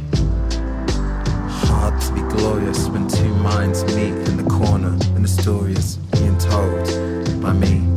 Hard 1.48 2.00
to 2.02 2.14
be 2.14 2.22
glorious 2.22 2.88
when 2.88 3.08
two 3.08 3.34
minds 3.36 3.84
meet 3.96 4.14
in 4.28 4.38
the 4.38 4.50
corner, 4.50 4.98
and 5.16 5.24
the 5.24 5.28
story 5.28 5.74
is 5.74 5.98
being 6.14 6.38
told 6.38 7.42
by 7.42 7.54
me. 7.54 7.89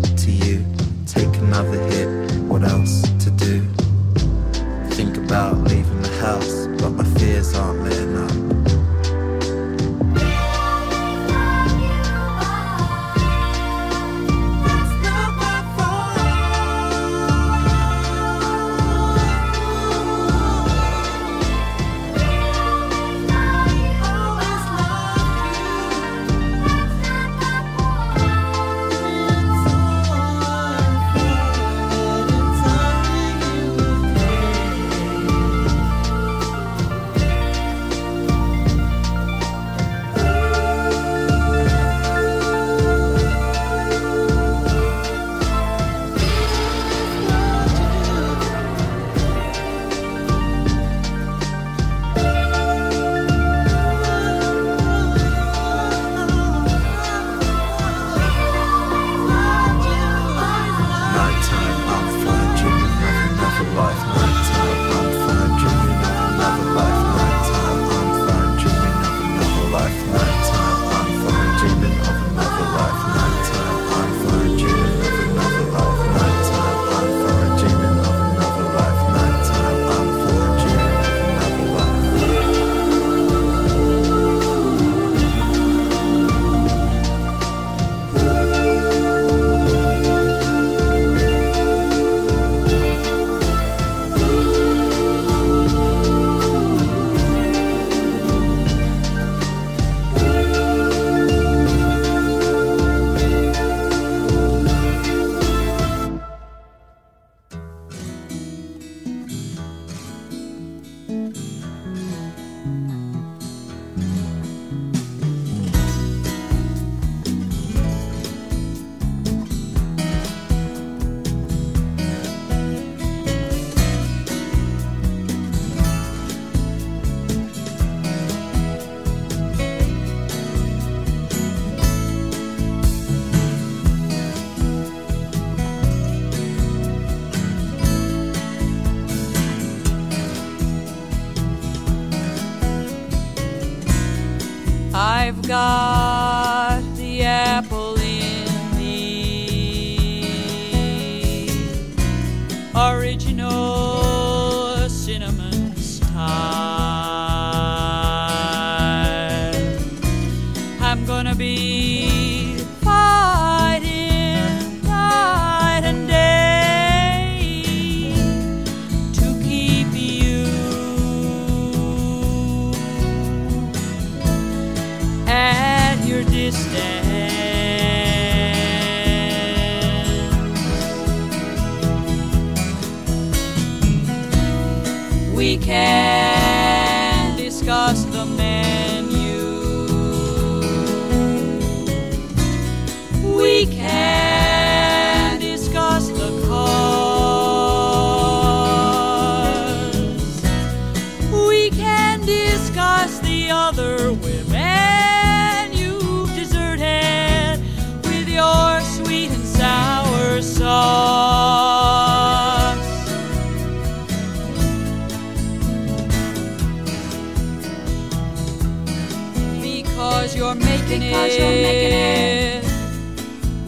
Because 220.02 220.34
you're 220.36 220.54
making 220.56 221.00
Because 221.00 221.32
it. 221.32 221.38
you're 221.38 221.62
making 221.68 221.92
it. 221.92 222.64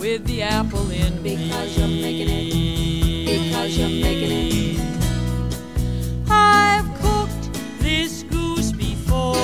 With 0.00 0.24
the 0.26 0.42
apple 0.42 0.90
in 0.90 1.22
Because 1.22 1.78
you're 1.78 1.86
making 1.86 2.28
it. 2.28 3.26
Because 3.26 3.78
you're 3.78 3.88
making 3.88 4.32
it. 4.32 4.80
I've 6.28 6.88
cooked 7.00 7.52
this 7.78 8.24
goose 8.24 8.72
before, 8.72 9.36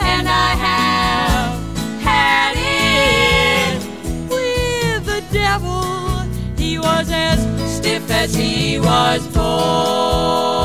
and 0.00 0.28
I 0.28 0.50
have 0.68 1.54
had 2.00 2.54
it 2.56 3.82
with 4.30 5.06
the 5.06 5.22
devil. 5.32 6.22
He 6.56 6.78
was 6.78 7.10
as 7.10 7.40
stiff 7.76 8.08
as 8.12 8.32
he 8.32 8.78
was 8.78 9.26
bored. 9.28 10.63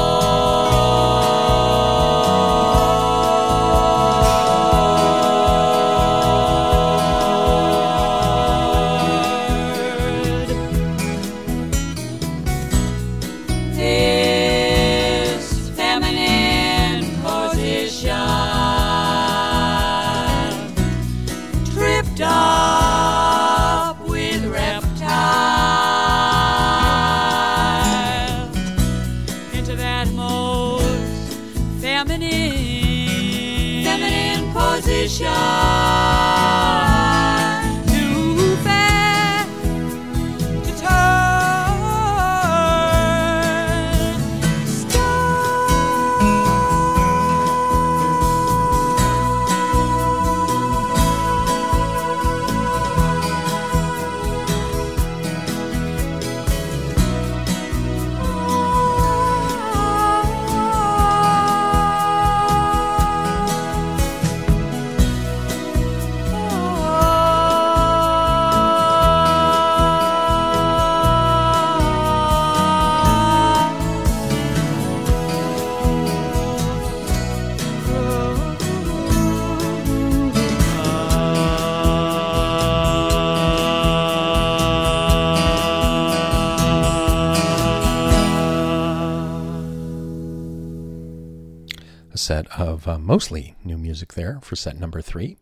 Set 92.30 92.60
of 92.60 92.88
uh, 92.88 93.00
mostly 93.00 93.56
new 93.64 93.76
music 93.76 94.14
there 94.14 94.40
for 94.44 94.56
set 94.56 94.80
number 94.80 95.02
three. 95.02 95.36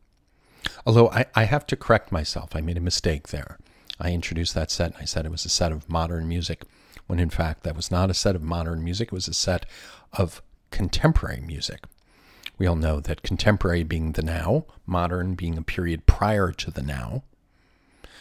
Although 0.85 1.09
I, 1.09 1.25
I 1.35 1.43
have 1.43 1.67
to 1.67 1.75
correct 1.75 2.13
myself, 2.13 2.55
I 2.55 2.61
made 2.61 2.77
a 2.77 2.89
mistake 2.89 3.27
there. 3.27 3.57
I 3.99 4.13
introduced 4.13 4.53
that 4.55 4.71
set 4.71 4.93
and 4.93 5.01
I 5.01 5.03
said 5.03 5.25
it 5.25 5.31
was 5.31 5.43
a 5.43 5.49
set 5.49 5.73
of 5.73 5.89
modern 5.89 6.29
music, 6.29 6.63
when 7.07 7.19
in 7.19 7.29
fact 7.29 7.63
that 7.63 7.75
was 7.75 7.91
not 7.91 8.09
a 8.09 8.13
set 8.13 8.37
of 8.37 8.41
modern 8.41 8.85
music, 8.85 9.09
it 9.09 9.11
was 9.11 9.27
a 9.27 9.33
set 9.33 9.65
of 10.13 10.41
contemporary 10.71 11.41
music. 11.41 11.83
We 12.57 12.67
all 12.67 12.77
know 12.77 13.01
that 13.01 13.21
contemporary 13.21 13.83
being 13.83 14.13
the 14.13 14.23
now, 14.23 14.63
modern 14.85 15.35
being 15.35 15.57
a 15.57 15.63
period 15.63 16.05
prior 16.05 16.53
to 16.53 16.71
the 16.71 16.81
now. 16.81 17.23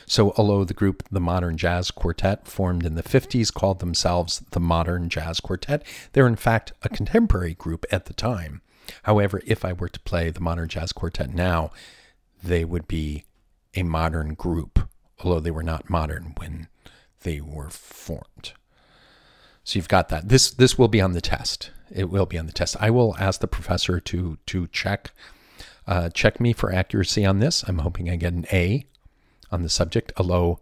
So, 0.06 0.32
although 0.36 0.64
the 0.64 0.74
group, 0.74 1.02
the 1.10 1.20
Modern 1.20 1.56
Jazz 1.56 1.90
Quartet, 1.90 2.46
formed 2.46 2.86
in 2.86 2.94
the 2.94 3.02
50s, 3.02 3.52
called 3.52 3.80
themselves 3.80 4.38
the 4.50 4.60
Modern 4.60 5.08
Jazz 5.08 5.40
Quartet, 5.40 5.84
they're 6.12 6.28
in 6.28 6.36
fact 6.36 6.72
a 6.82 6.88
contemporary 6.88 7.54
group 7.54 7.84
at 7.90 8.06
the 8.06 8.14
time. 8.14 8.62
However, 9.02 9.42
if 9.46 9.64
I 9.64 9.72
were 9.72 9.88
to 9.88 10.00
play 10.00 10.30
the 10.30 10.40
Modern 10.40 10.68
Jazz 10.68 10.92
Quartet 10.92 11.34
now, 11.34 11.70
they 12.42 12.64
would 12.64 12.86
be 12.86 13.24
a 13.74 13.82
modern 13.82 14.34
group, 14.34 14.88
although 15.20 15.40
they 15.40 15.50
were 15.50 15.62
not 15.62 15.90
modern 15.90 16.34
when 16.36 16.68
they 17.22 17.40
were 17.40 17.70
formed. 17.70 18.52
So 19.64 19.78
you've 19.78 19.88
got 19.88 20.08
that. 20.10 20.28
This 20.28 20.50
this 20.50 20.78
will 20.78 20.88
be 20.88 21.00
on 21.00 21.12
the 21.12 21.20
test. 21.20 21.70
It 21.90 22.08
will 22.08 22.26
be 22.26 22.38
on 22.38 22.46
the 22.46 22.52
test. 22.52 22.76
I 22.78 22.90
will 22.90 23.16
ask 23.18 23.40
the 23.40 23.48
professor 23.48 23.98
to 23.98 24.38
to 24.46 24.68
check 24.68 25.10
uh, 25.88 26.08
check 26.10 26.40
me 26.40 26.52
for 26.52 26.72
accuracy 26.72 27.24
on 27.24 27.40
this. 27.40 27.64
I'm 27.66 27.78
hoping 27.78 28.08
I 28.08 28.16
get 28.16 28.32
an 28.32 28.46
A 28.52 28.86
on 29.50 29.62
the 29.62 29.68
subject, 29.68 30.12
although 30.16 30.60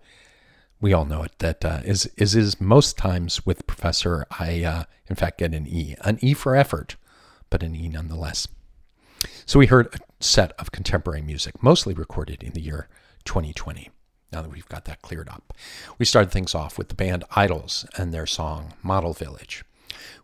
we 0.80 0.92
all 0.92 1.04
know 1.04 1.22
it 1.22 1.38
that 1.38 1.64
uh, 1.64 1.80
is 1.84 2.06
is 2.16 2.34
is 2.34 2.60
most 2.60 2.98
times 2.98 3.46
with 3.46 3.66
professor 3.66 4.26
I 4.38 4.64
uh, 4.64 4.84
in 5.06 5.16
fact 5.16 5.38
get 5.38 5.54
an 5.54 5.66
E, 5.66 5.94
an 6.02 6.18
E 6.20 6.34
for 6.34 6.54
effort, 6.54 6.96
but 7.48 7.62
an 7.62 7.74
E 7.74 7.88
nonetheless. 7.88 8.48
So 9.46 9.58
we 9.58 9.66
heard 9.66 9.94
a 9.94 9.98
set 10.20 10.52
of 10.58 10.72
contemporary 10.72 11.22
music, 11.22 11.62
mostly 11.62 11.94
recorded 11.94 12.42
in 12.42 12.52
the 12.52 12.60
year 12.60 12.88
2020. 13.24 13.90
Now 14.30 14.42
that 14.42 14.50
we've 14.50 14.68
got 14.68 14.84
that 14.84 15.00
cleared 15.00 15.28
up, 15.28 15.54
we 15.98 16.04
started 16.04 16.30
things 16.30 16.54
off 16.54 16.76
with 16.76 16.88
the 16.88 16.94
band 16.94 17.24
IDLES 17.30 17.86
and 17.96 18.12
their 18.12 18.26
song 18.26 18.74
Model 18.82 19.14
Village. 19.14 19.64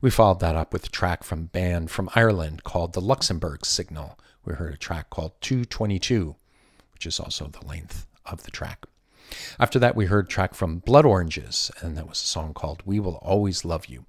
We 0.03 0.11
followed 0.11 0.41
that 0.41 0.57
up 0.57 0.73
with 0.73 0.87
a 0.87 0.91
track 0.91 1.23
from 1.23 1.41
a 1.41 1.45
band 1.45 1.91
from 1.91 2.11
Ireland 2.15 2.65
called 2.65 2.93
the 2.93 3.01
Luxembourg 3.01 3.65
Signal. 3.65 4.19
We 4.45 4.55
heard 4.55 4.75
a 4.75 4.79
track 4.79 5.09
called 5.11 5.33
222, 5.41 6.35
which 6.93 7.07
is 7.07 7.21
also 7.21 7.47
the 7.47 7.67
length 7.67 8.07
of 8.27 8.43
the 8.45 8.51
track. 8.51 8.87
After 9.59 9.79
that, 9.79 9.95
we 9.95 10.07
heard 10.07 10.29
track 10.29 10.55
from 10.55 10.79
Blood 10.79 11.05
Oranges, 11.05 11.71
and 11.81 11.97
that 11.97 12.09
was 12.09 12.21
a 12.23 12.27
song 12.27 12.53
called 12.53 12.83
"We 12.85 12.99
Will 12.99 13.17
Always 13.17 13.65
Love 13.65 13.87
You." 13.87 14.05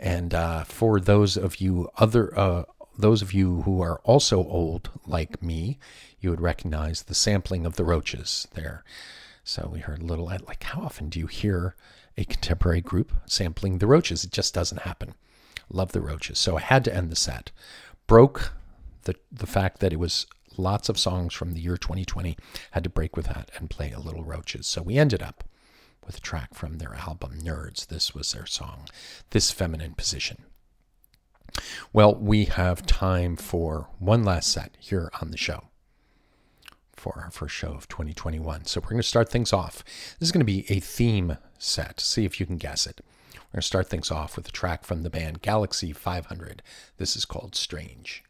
And 0.00 0.32
uh, 0.32 0.64
for 0.64 0.98
those 0.98 1.36
of 1.36 1.60
you 1.60 1.90
other, 1.98 2.38
uh, 2.38 2.64
those 2.96 3.22
of 3.22 3.32
you 3.32 3.62
who 3.62 3.82
are 3.82 4.00
also 4.04 4.38
old 4.38 4.90
like 5.06 5.42
me, 5.42 5.78
you 6.20 6.30
would 6.30 6.40
recognize 6.40 7.02
the 7.02 7.14
sampling 7.14 7.66
of 7.66 7.76
the 7.76 7.84
Roches 7.84 8.48
there. 8.54 8.84
So 9.44 9.68
we 9.72 9.80
heard 9.80 10.00
a 10.00 10.06
little 10.06 10.26
like, 10.26 10.62
how 10.62 10.82
often 10.82 11.08
do 11.08 11.18
you 11.18 11.26
hear 11.26 11.74
a 12.16 12.24
contemporary 12.24 12.80
group 12.80 13.12
sampling 13.26 13.78
the 13.78 13.86
Roches? 13.86 14.24
It 14.24 14.30
just 14.30 14.54
doesn't 14.54 14.82
happen. 14.82 15.14
Love 15.70 15.92
the 15.92 16.00
Roches, 16.00 16.38
so 16.38 16.56
I 16.56 16.60
had 16.60 16.84
to 16.84 16.94
end 16.94 17.10
the 17.10 17.16
set. 17.16 17.50
Broke 18.06 18.52
the 19.02 19.16
the 19.30 19.46
fact 19.46 19.80
that 19.80 19.92
it 19.92 19.98
was 19.98 20.26
lots 20.58 20.88
of 20.88 20.98
songs 20.98 21.34
from 21.34 21.52
the 21.52 21.60
year 21.60 21.76
2020 21.76 22.36
had 22.72 22.84
to 22.84 22.90
break 22.90 23.16
with 23.16 23.26
that 23.26 23.50
and 23.56 23.70
play 23.70 23.90
a 23.92 24.00
little 24.00 24.24
Roches. 24.24 24.66
So 24.66 24.82
we 24.82 24.96
ended 24.98 25.22
up 25.22 25.44
with 26.06 26.16
a 26.16 26.20
track 26.20 26.54
from 26.54 26.78
their 26.78 26.94
album 26.94 27.38
Nurds. 27.42 27.86
This 27.86 28.14
was 28.14 28.32
their 28.32 28.46
song 28.46 28.88
this 29.30 29.50
feminine 29.50 29.94
position. 29.94 30.44
Well 31.92 32.14
we 32.14 32.46
have 32.46 32.86
time 32.86 33.36
for 33.36 33.88
one 33.98 34.24
last 34.24 34.50
set 34.50 34.76
here 34.78 35.10
on 35.20 35.30
the 35.30 35.36
show 35.36 35.64
for 36.94 37.18
our 37.22 37.30
first 37.30 37.54
show 37.54 37.72
of 37.72 37.88
2021 37.88 38.64
so 38.64 38.80
we're 38.80 38.90
going 38.90 39.00
to 39.00 39.02
start 39.02 39.28
things 39.28 39.52
off. 39.52 39.84
This 40.18 40.28
is 40.28 40.32
going 40.32 40.40
to 40.40 40.44
be 40.44 40.64
a 40.68 40.80
theme 40.80 41.36
set. 41.58 42.00
See 42.00 42.24
if 42.24 42.40
you 42.40 42.46
can 42.46 42.56
guess 42.56 42.86
it. 42.86 43.00
We're 43.34 43.56
going 43.56 43.62
to 43.62 43.66
start 43.66 43.88
things 43.88 44.10
off 44.10 44.36
with 44.36 44.48
a 44.48 44.52
track 44.52 44.84
from 44.84 45.02
the 45.02 45.10
band 45.10 45.42
galaxy 45.42 45.92
500 45.92 46.62
this 46.96 47.16
is 47.16 47.24
called 47.24 47.54
strange 47.54 48.24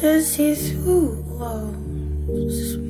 to 0.00 0.20
see 0.22 0.54
through 0.54 1.22
walls 1.38 2.85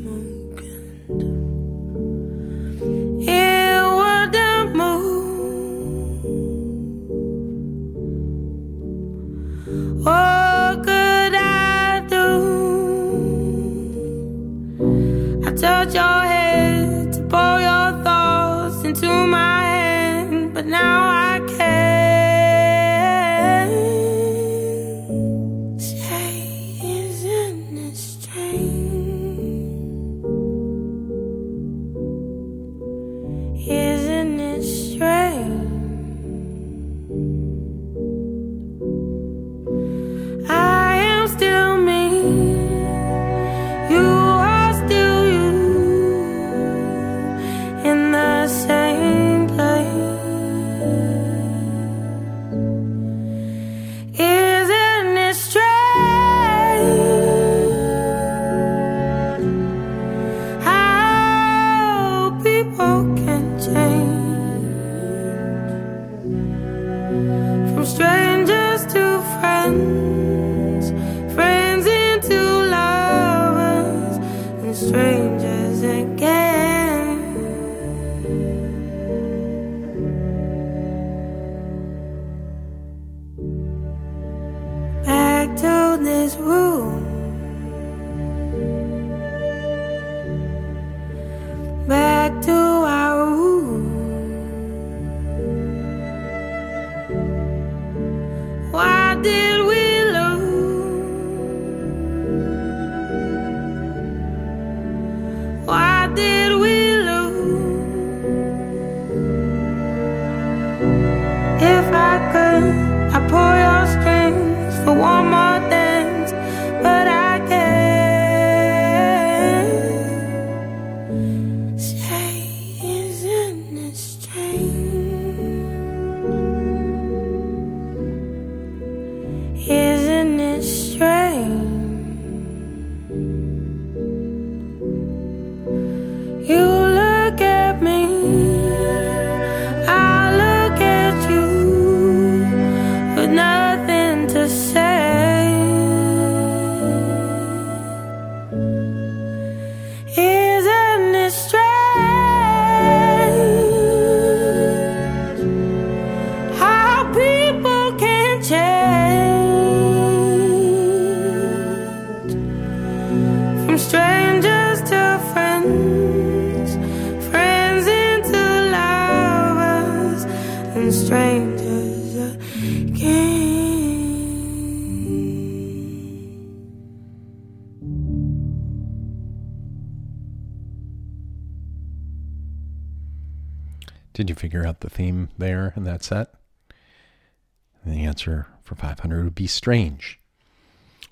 500 189.07 189.23
would 189.23 189.35
be 189.37 189.47
Strange. 189.47 190.19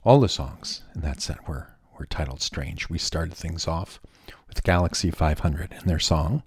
All 0.03 0.19
the 0.19 0.29
songs 0.29 0.83
in 0.97 1.03
that 1.03 1.21
set 1.21 1.47
were, 1.47 1.77
were 1.97 2.07
titled 2.07 2.43
Strange. 2.43 2.89
We 2.89 2.99
started 2.99 3.35
things 3.35 3.69
off 3.69 4.01
with 4.49 4.65
Galaxy 4.65 5.13
500 5.13 5.71
and 5.71 5.89
their 5.89 6.01
song, 6.01 6.43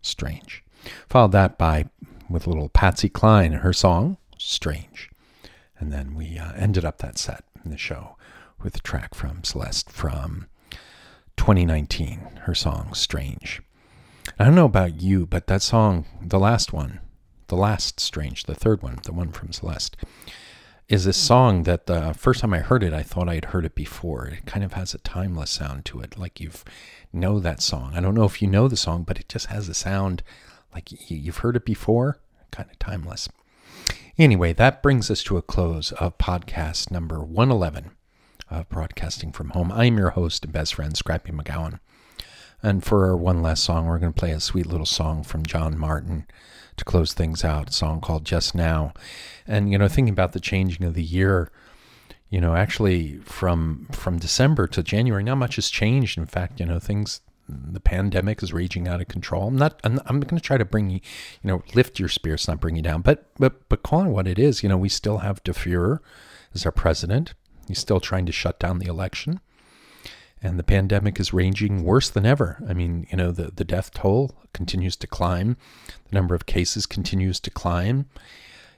Strange. 0.00 0.64
Followed 1.08 1.30
that 1.30 1.56
by 1.56 1.88
with 2.28 2.48
little 2.48 2.68
Patsy 2.68 3.08
Cline 3.08 3.52
and 3.52 3.62
her 3.62 3.72
song 3.72 4.16
"Strange," 4.38 5.08
and 5.78 5.92
then 5.92 6.16
we 6.16 6.36
uh, 6.36 6.52
ended 6.54 6.84
up 6.84 6.98
that 6.98 7.16
set 7.16 7.44
in 7.64 7.70
the 7.70 7.78
show 7.78 8.16
with 8.60 8.74
a 8.74 8.80
track 8.80 9.14
from 9.14 9.44
Celeste 9.44 9.88
from 9.88 10.48
2019. 11.36 12.40
Her 12.42 12.56
song 12.56 12.92
"Strange." 12.92 13.62
I 14.36 14.44
don't 14.44 14.56
know 14.56 14.64
about 14.64 15.00
you, 15.00 15.26
but 15.26 15.46
that 15.46 15.62
song, 15.62 16.06
the 16.20 16.40
last 16.40 16.72
one, 16.72 16.98
the 17.46 17.56
last 17.56 18.00
Strange, 18.00 18.44
the 18.44 18.54
third 18.56 18.82
one, 18.82 18.98
the 19.04 19.12
one 19.12 19.30
from 19.30 19.52
Celeste, 19.52 19.96
is 20.92 21.06
this 21.06 21.16
song 21.16 21.62
that 21.62 21.86
the 21.86 22.12
first 22.12 22.42
time 22.42 22.52
I 22.52 22.58
heard 22.58 22.82
it, 22.82 22.92
I 22.92 23.02
thought 23.02 23.26
I'd 23.26 23.46
heard 23.46 23.64
it 23.64 23.74
before. 23.74 24.26
It 24.26 24.44
kind 24.44 24.62
of 24.62 24.74
has 24.74 24.92
a 24.92 24.98
timeless 24.98 25.50
sound 25.50 25.86
to 25.86 26.02
it, 26.02 26.18
like 26.18 26.38
you've 26.38 26.66
know 27.14 27.40
that 27.40 27.62
song. 27.62 27.92
I 27.94 28.00
don't 28.00 28.14
know 28.14 28.24
if 28.24 28.42
you 28.42 28.48
know 28.48 28.68
the 28.68 28.76
song, 28.76 29.02
but 29.02 29.18
it 29.18 29.26
just 29.26 29.46
has 29.46 29.70
a 29.70 29.74
sound 29.74 30.22
like 30.74 30.90
you've 31.10 31.38
heard 31.38 31.56
it 31.56 31.64
before, 31.64 32.18
kind 32.50 32.68
of 32.70 32.78
timeless. 32.78 33.30
Anyway, 34.18 34.52
that 34.52 34.82
brings 34.82 35.10
us 35.10 35.22
to 35.24 35.38
a 35.38 35.42
close 35.42 35.92
of 35.92 36.18
podcast 36.18 36.90
number 36.90 37.20
111 37.20 37.92
of 38.50 38.68
Broadcasting 38.68 39.32
from 39.32 39.48
Home. 39.50 39.72
I'm 39.72 39.96
your 39.96 40.10
host 40.10 40.44
and 40.44 40.52
best 40.52 40.74
friend, 40.74 40.94
Scrappy 40.94 41.32
McGowan. 41.32 41.80
And 42.62 42.84
for 42.84 43.06
our 43.06 43.16
one 43.16 43.40
last 43.40 43.64
song, 43.64 43.86
we're 43.86 43.98
going 43.98 44.12
to 44.12 44.20
play 44.20 44.32
a 44.32 44.40
sweet 44.40 44.66
little 44.66 44.84
song 44.84 45.22
from 45.22 45.46
John 45.46 45.78
Martyn 45.78 46.26
to 46.76 46.84
close 46.84 47.12
things 47.12 47.44
out, 47.44 47.70
a 47.70 47.72
song 47.72 48.00
called 48.00 48.24
Just 48.24 48.54
Now. 48.54 48.92
And, 49.46 49.70
you 49.70 49.78
know, 49.78 49.88
thinking 49.88 50.12
about 50.12 50.32
the 50.32 50.40
changing 50.40 50.86
of 50.86 50.94
the 50.94 51.02
year, 51.02 51.50
you 52.30 52.40
know, 52.40 52.54
actually 52.54 53.18
from 53.18 53.88
from 53.92 54.18
December 54.18 54.66
to 54.68 54.82
January, 54.82 55.22
not 55.22 55.36
much 55.36 55.56
has 55.56 55.68
changed. 55.68 56.16
In 56.16 56.26
fact, 56.26 56.60
you 56.60 56.66
know, 56.66 56.78
things, 56.78 57.20
the 57.48 57.80
pandemic 57.80 58.42
is 58.42 58.52
raging 58.52 58.88
out 58.88 59.00
of 59.00 59.08
control. 59.08 59.48
I'm 59.48 59.56
not, 59.56 59.80
I'm, 59.84 60.00
I'm 60.06 60.20
going 60.20 60.38
to 60.38 60.42
try 60.42 60.56
to 60.56 60.64
bring 60.64 60.88
you, 60.88 61.00
you 61.42 61.48
know, 61.48 61.62
lift 61.74 61.98
your 61.98 62.08
spirits, 62.08 62.48
not 62.48 62.60
bring 62.60 62.76
you 62.76 62.82
down, 62.82 63.02
but, 63.02 63.26
but, 63.38 63.68
but 63.68 63.82
calling 63.82 64.12
what 64.12 64.26
it 64.26 64.38
is, 64.38 64.62
you 64.62 64.68
know, 64.68 64.78
we 64.78 64.88
still 64.88 65.18
have 65.18 65.42
De 65.44 65.52
Fuhrer 65.52 65.98
as 66.54 66.64
our 66.64 66.72
president. 66.72 67.34
He's 67.68 67.78
still 67.78 68.00
trying 68.00 68.26
to 68.26 68.32
shut 68.32 68.58
down 68.58 68.78
the 68.78 68.88
election 68.88 69.40
and 70.42 70.58
the 70.58 70.64
pandemic 70.64 71.20
is 71.20 71.32
ranging 71.32 71.84
worse 71.84 72.10
than 72.10 72.26
ever. 72.26 72.62
I 72.68 72.74
mean, 72.74 73.06
you 73.10 73.16
know, 73.16 73.30
the, 73.30 73.52
the 73.54 73.64
death 73.64 73.92
toll 73.92 74.34
continues 74.52 74.96
to 74.96 75.06
climb, 75.06 75.56
the 76.08 76.14
number 76.14 76.34
of 76.34 76.46
cases 76.46 76.86
continues 76.86 77.38
to 77.40 77.50
climb. 77.50 78.06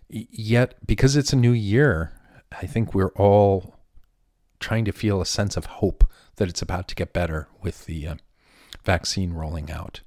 Yet, 0.08 0.74
because 0.86 1.16
it's 1.16 1.32
a 1.32 1.36
new 1.36 1.52
year, 1.52 2.12
I 2.52 2.66
think 2.66 2.94
we're 2.94 3.14
all 3.16 3.76
trying 4.60 4.84
to 4.84 4.92
feel 4.92 5.20
a 5.20 5.26
sense 5.26 5.56
of 5.56 5.66
hope 5.66 6.04
that 6.36 6.48
it's 6.48 6.62
about 6.62 6.88
to 6.88 6.94
get 6.94 7.12
better 7.12 7.48
with 7.62 7.86
the 7.86 8.08
uh, 8.08 8.14
vaccine 8.84 9.32
rolling 9.32 9.70
out. 9.70 10.00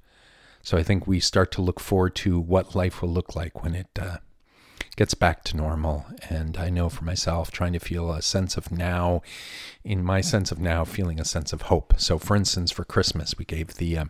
So 0.62 0.76
I 0.76 0.82
think 0.82 1.06
we 1.06 1.20
start 1.20 1.50
to 1.52 1.62
look 1.62 1.80
forward 1.80 2.14
to 2.16 2.38
what 2.38 2.74
life 2.74 3.02
will 3.02 3.10
look 3.10 3.34
like 3.34 3.62
when 3.62 3.74
it 3.74 3.88
uh, 4.00 4.18
gets 4.98 5.14
back 5.14 5.44
to 5.44 5.56
normal. 5.56 6.04
And 6.28 6.58
I 6.58 6.70
know 6.70 6.88
for 6.88 7.04
myself, 7.04 7.52
trying 7.52 7.72
to 7.72 7.78
feel 7.78 8.10
a 8.10 8.20
sense 8.20 8.56
of 8.56 8.72
now, 8.72 9.22
in 9.84 10.02
my 10.02 10.20
sense 10.20 10.50
of 10.50 10.58
now, 10.58 10.84
feeling 10.84 11.20
a 11.20 11.24
sense 11.24 11.52
of 11.52 11.62
hope. 11.62 11.94
So, 11.98 12.18
for 12.18 12.34
instance, 12.34 12.72
for 12.72 12.84
Christmas, 12.84 13.38
we 13.38 13.44
gave 13.44 13.74
the 13.74 13.96
uh, 13.96 14.04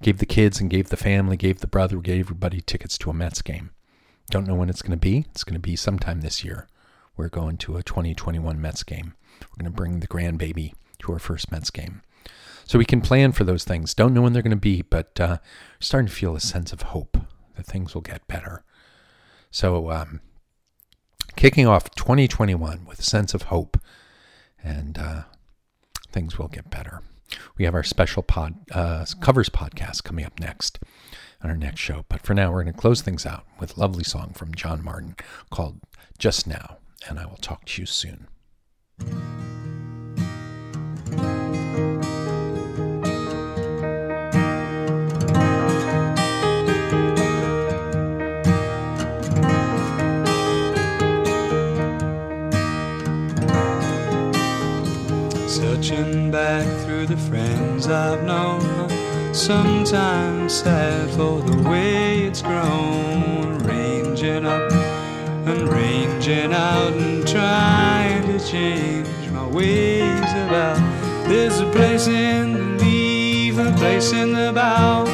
gave 0.00 0.18
the 0.18 0.26
kids 0.26 0.60
and 0.60 0.70
gave 0.70 0.88
the 0.88 0.96
family, 0.96 1.36
gave 1.36 1.58
the 1.58 1.66
brother, 1.66 1.96
gave 1.98 2.26
everybody 2.26 2.60
tickets 2.60 2.96
to 2.98 3.10
a 3.10 3.12
Mets 3.12 3.42
game. 3.42 3.70
Don't 4.30 4.46
know 4.46 4.54
when 4.54 4.70
it's 4.70 4.82
going 4.82 4.92
to 4.92 4.96
be. 4.96 5.26
It's 5.32 5.42
going 5.42 5.54
to 5.54 5.60
be 5.60 5.74
sometime 5.74 6.20
this 6.20 6.44
year. 6.44 6.68
We're 7.16 7.28
going 7.28 7.56
to 7.58 7.76
a 7.76 7.82
2021 7.82 8.60
Mets 8.60 8.84
game. 8.84 9.14
We're 9.42 9.64
going 9.64 9.72
to 9.72 9.76
bring 9.76 9.98
the 9.98 10.06
grandbaby 10.06 10.74
to 11.00 11.12
our 11.12 11.18
first 11.18 11.50
Mets 11.50 11.70
game. 11.70 12.02
So 12.66 12.78
we 12.78 12.84
can 12.84 13.00
plan 13.00 13.32
for 13.32 13.42
those 13.42 13.64
things. 13.64 13.94
Don't 13.94 14.14
know 14.14 14.22
when 14.22 14.32
they're 14.32 14.42
going 14.42 14.50
to 14.52 14.56
be, 14.56 14.82
but 14.82 15.18
uh, 15.18 15.38
starting 15.80 16.06
to 16.06 16.14
feel 16.14 16.36
a 16.36 16.40
sense 16.40 16.72
of 16.72 16.82
hope 16.82 17.18
that 17.56 17.66
things 17.66 17.94
will 17.94 18.00
get 18.00 18.28
better. 18.28 18.62
So, 19.50 19.90
um, 19.90 20.20
kicking 21.36 21.66
off 21.66 21.90
2021 21.94 22.84
with 22.86 23.00
a 23.00 23.02
sense 23.02 23.34
of 23.34 23.42
hope, 23.42 23.78
and 24.62 24.98
uh, 24.98 25.22
things 26.12 26.38
will 26.38 26.48
get 26.48 26.70
better. 26.70 27.02
We 27.56 27.64
have 27.64 27.74
our 27.74 27.82
special 27.82 28.22
pod 28.22 28.54
uh, 28.72 29.04
covers 29.20 29.48
podcast 29.48 30.04
coming 30.04 30.24
up 30.24 30.38
next 30.40 30.78
on 31.42 31.50
our 31.50 31.56
next 31.56 31.80
show. 31.80 32.04
But 32.08 32.22
for 32.22 32.34
now, 32.34 32.52
we're 32.52 32.62
going 32.64 32.74
to 32.74 32.80
close 32.80 33.00
things 33.02 33.24
out 33.26 33.44
with 33.58 33.76
a 33.76 33.80
lovely 33.80 34.04
song 34.04 34.32
from 34.34 34.54
John 34.54 34.84
Martyn 34.84 35.16
called 35.50 35.80
"Just 36.18 36.46
Now," 36.46 36.78
and 37.08 37.18
I 37.18 37.26
will 37.26 37.36
talk 37.36 37.64
to 37.66 37.82
you 37.82 37.86
soon. 37.86 38.28
Back 56.30 56.66
through 56.84 57.06
the 57.06 57.16
friends 57.16 57.88
I've 57.88 58.22
known, 58.22 58.60
sometimes 59.34 60.52
sad 60.54 61.10
for 61.10 61.40
the 61.40 61.68
way 61.68 62.22
it's 62.22 62.40
grown. 62.40 63.58
Ranging 63.58 64.46
up 64.46 64.70
and 64.70 65.68
ranging 65.68 66.52
out 66.52 66.92
and 66.92 67.26
trying 67.26 68.22
to 68.28 68.38
change 68.46 69.08
my 69.32 69.44
ways 69.48 70.32
about. 70.46 70.78
There's 71.28 71.58
a 71.58 71.68
place 71.72 72.06
in 72.06 72.52
the 72.52 72.84
leaf, 72.84 73.58
a 73.58 73.72
place 73.76 74.12
in 74.12 74.32
the 74.32 74.52
bough. 74.54 75.06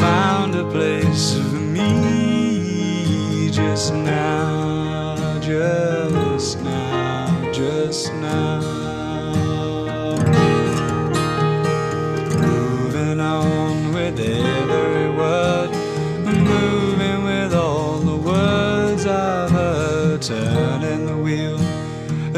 Found 0.00 0.54
a 0.54 0.64
place 0.70 1.34
for 1.34 1.56
me 1.56 3.50
just 3.50 3.92
now, 3.92 5.38
just 5.40 6.62
now, 6.62 7.52
just 7.52 8.14
now. 8.14 8.57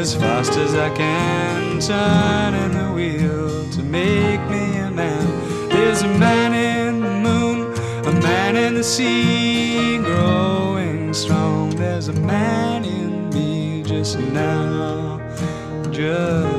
As 0.01 0.15
fast 0.15 0.53
as 0.53 0.73
I 0.73 0.89
can, 0.95 1.79
turning 1.79 2.71
the 2.75 2.91
wheel 2.91 3.69
to 3.69 3.83
make 3.83 4.41
me 4.49 4.79
a 4.79 4.89
man. 4.89 5.69
There's 5.69 6.01
a 6.01 6.07
man 6.07 6.55
in 6.55 7.01
the 7.01 7.11
moon, 7.11 7.71
a 8.07 8.11
man 8.19 8.55
in 8.55 8.73
the 8.73 8.83
sea, 8.83 9.99
growing 9.99 11.13
strong. 11.13 11.69
There's 11.75 12.07
a 12.07 12.13
man 12.13 12.83
in 12.83 13.29
me 13.29 13.83
just 13.83 14.17
now, 14.17 15.21
just 15.91 16.50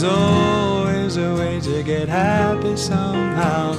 There's 0.00 0.14
always 0.14 1.16
a 1.18 1.34
way 1.34 1.60
to 1.60 1.82
get 1.82 2.08
happy 2.08 2.74
somehow. 2.74 3.74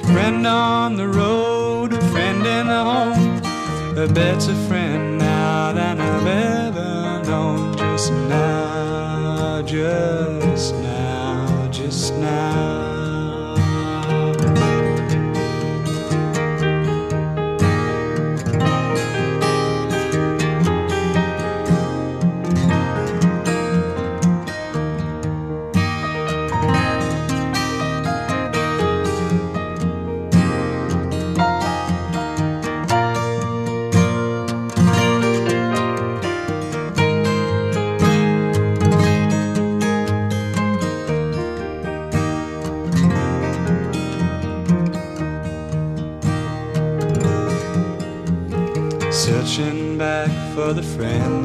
Friend 0.00 0.46
on 0.46 0.96
the 0.96 1.06
road, 1.06 1.92
a 1.92 2.00
friend 2.10 2.38
in 2.38 2.68
the 2.68 2.84
home. 2.84 3.98
A 3.98 4.08
better 4.10 4.54
friend 4.66 5.18
now 5.18 5.72
than 5.72 6.00
I've 6.00 6.26
ever 6.26 7.22
known. 7.28 7.76
Just 7.76 8.12
now, 8.12 9.60
just 9.60 10.74
now, 10.76 11.68
just 11.70 12.14
now. 12.14 12.87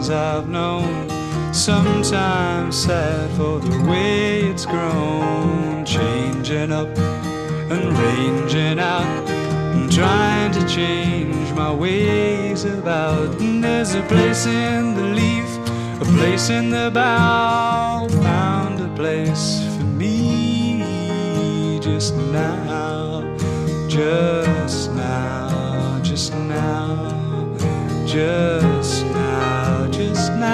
I've 0.09 0.49
known. 0.49 1.09
Sometimes 1.53 2.75
sad 2.75 3.29
for 3.37 3.59
the 3.59 3.89
way 3.89 4.41
it's 4.41 4.65
grown. 4.65 5.85
Changing 5.85 6.71
up 6.71 6.97
and 7.71 7.97
ranging 7.97 8.79
out 8.79 9.29
and 9.29 9.91
trying 9.91 10.51
to 10.53 10.67
change 10.67 11.51
my 11.53 11.73
ways 11.73 12.65
about. 12.65 13.39
And 13.39 13.63
there's 13.63 13.95
a 13.95 14.01
place 14.03 14.45
in 14.45 14.95
the 14.95 15.03
leaf, 15.19 15.49
a 16.01 16.05
place 16.17 16.49
in 16.49 16.69
the 16.69 16.91
bough, 16.93 18.07
found 18.21 18.79
a 18.79 18.93
place 18.95 19.63
for 19.75 19.83
me 19.83 21.79
just 21.81 22.15
now, 22.15 23.21
just 23.87 24.91
now, 24.91 25.99
just 26.01 26.33
now, 26.33 27.55
just 28.05 28.82
just 29.93 30.31
now, 30.31 30.49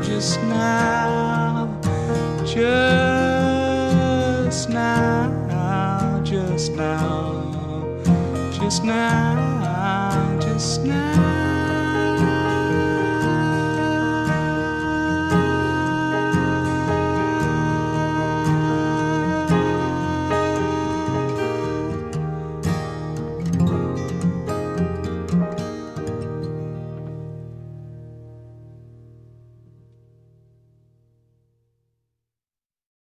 just 0.00 0.40
now, 0.42 1.66
just 2.44 4.68
now, 4.68 6.20
just 6.22 6.72
now, 6.72 7.42
just 8.52 8.84
now. 8.84 9.21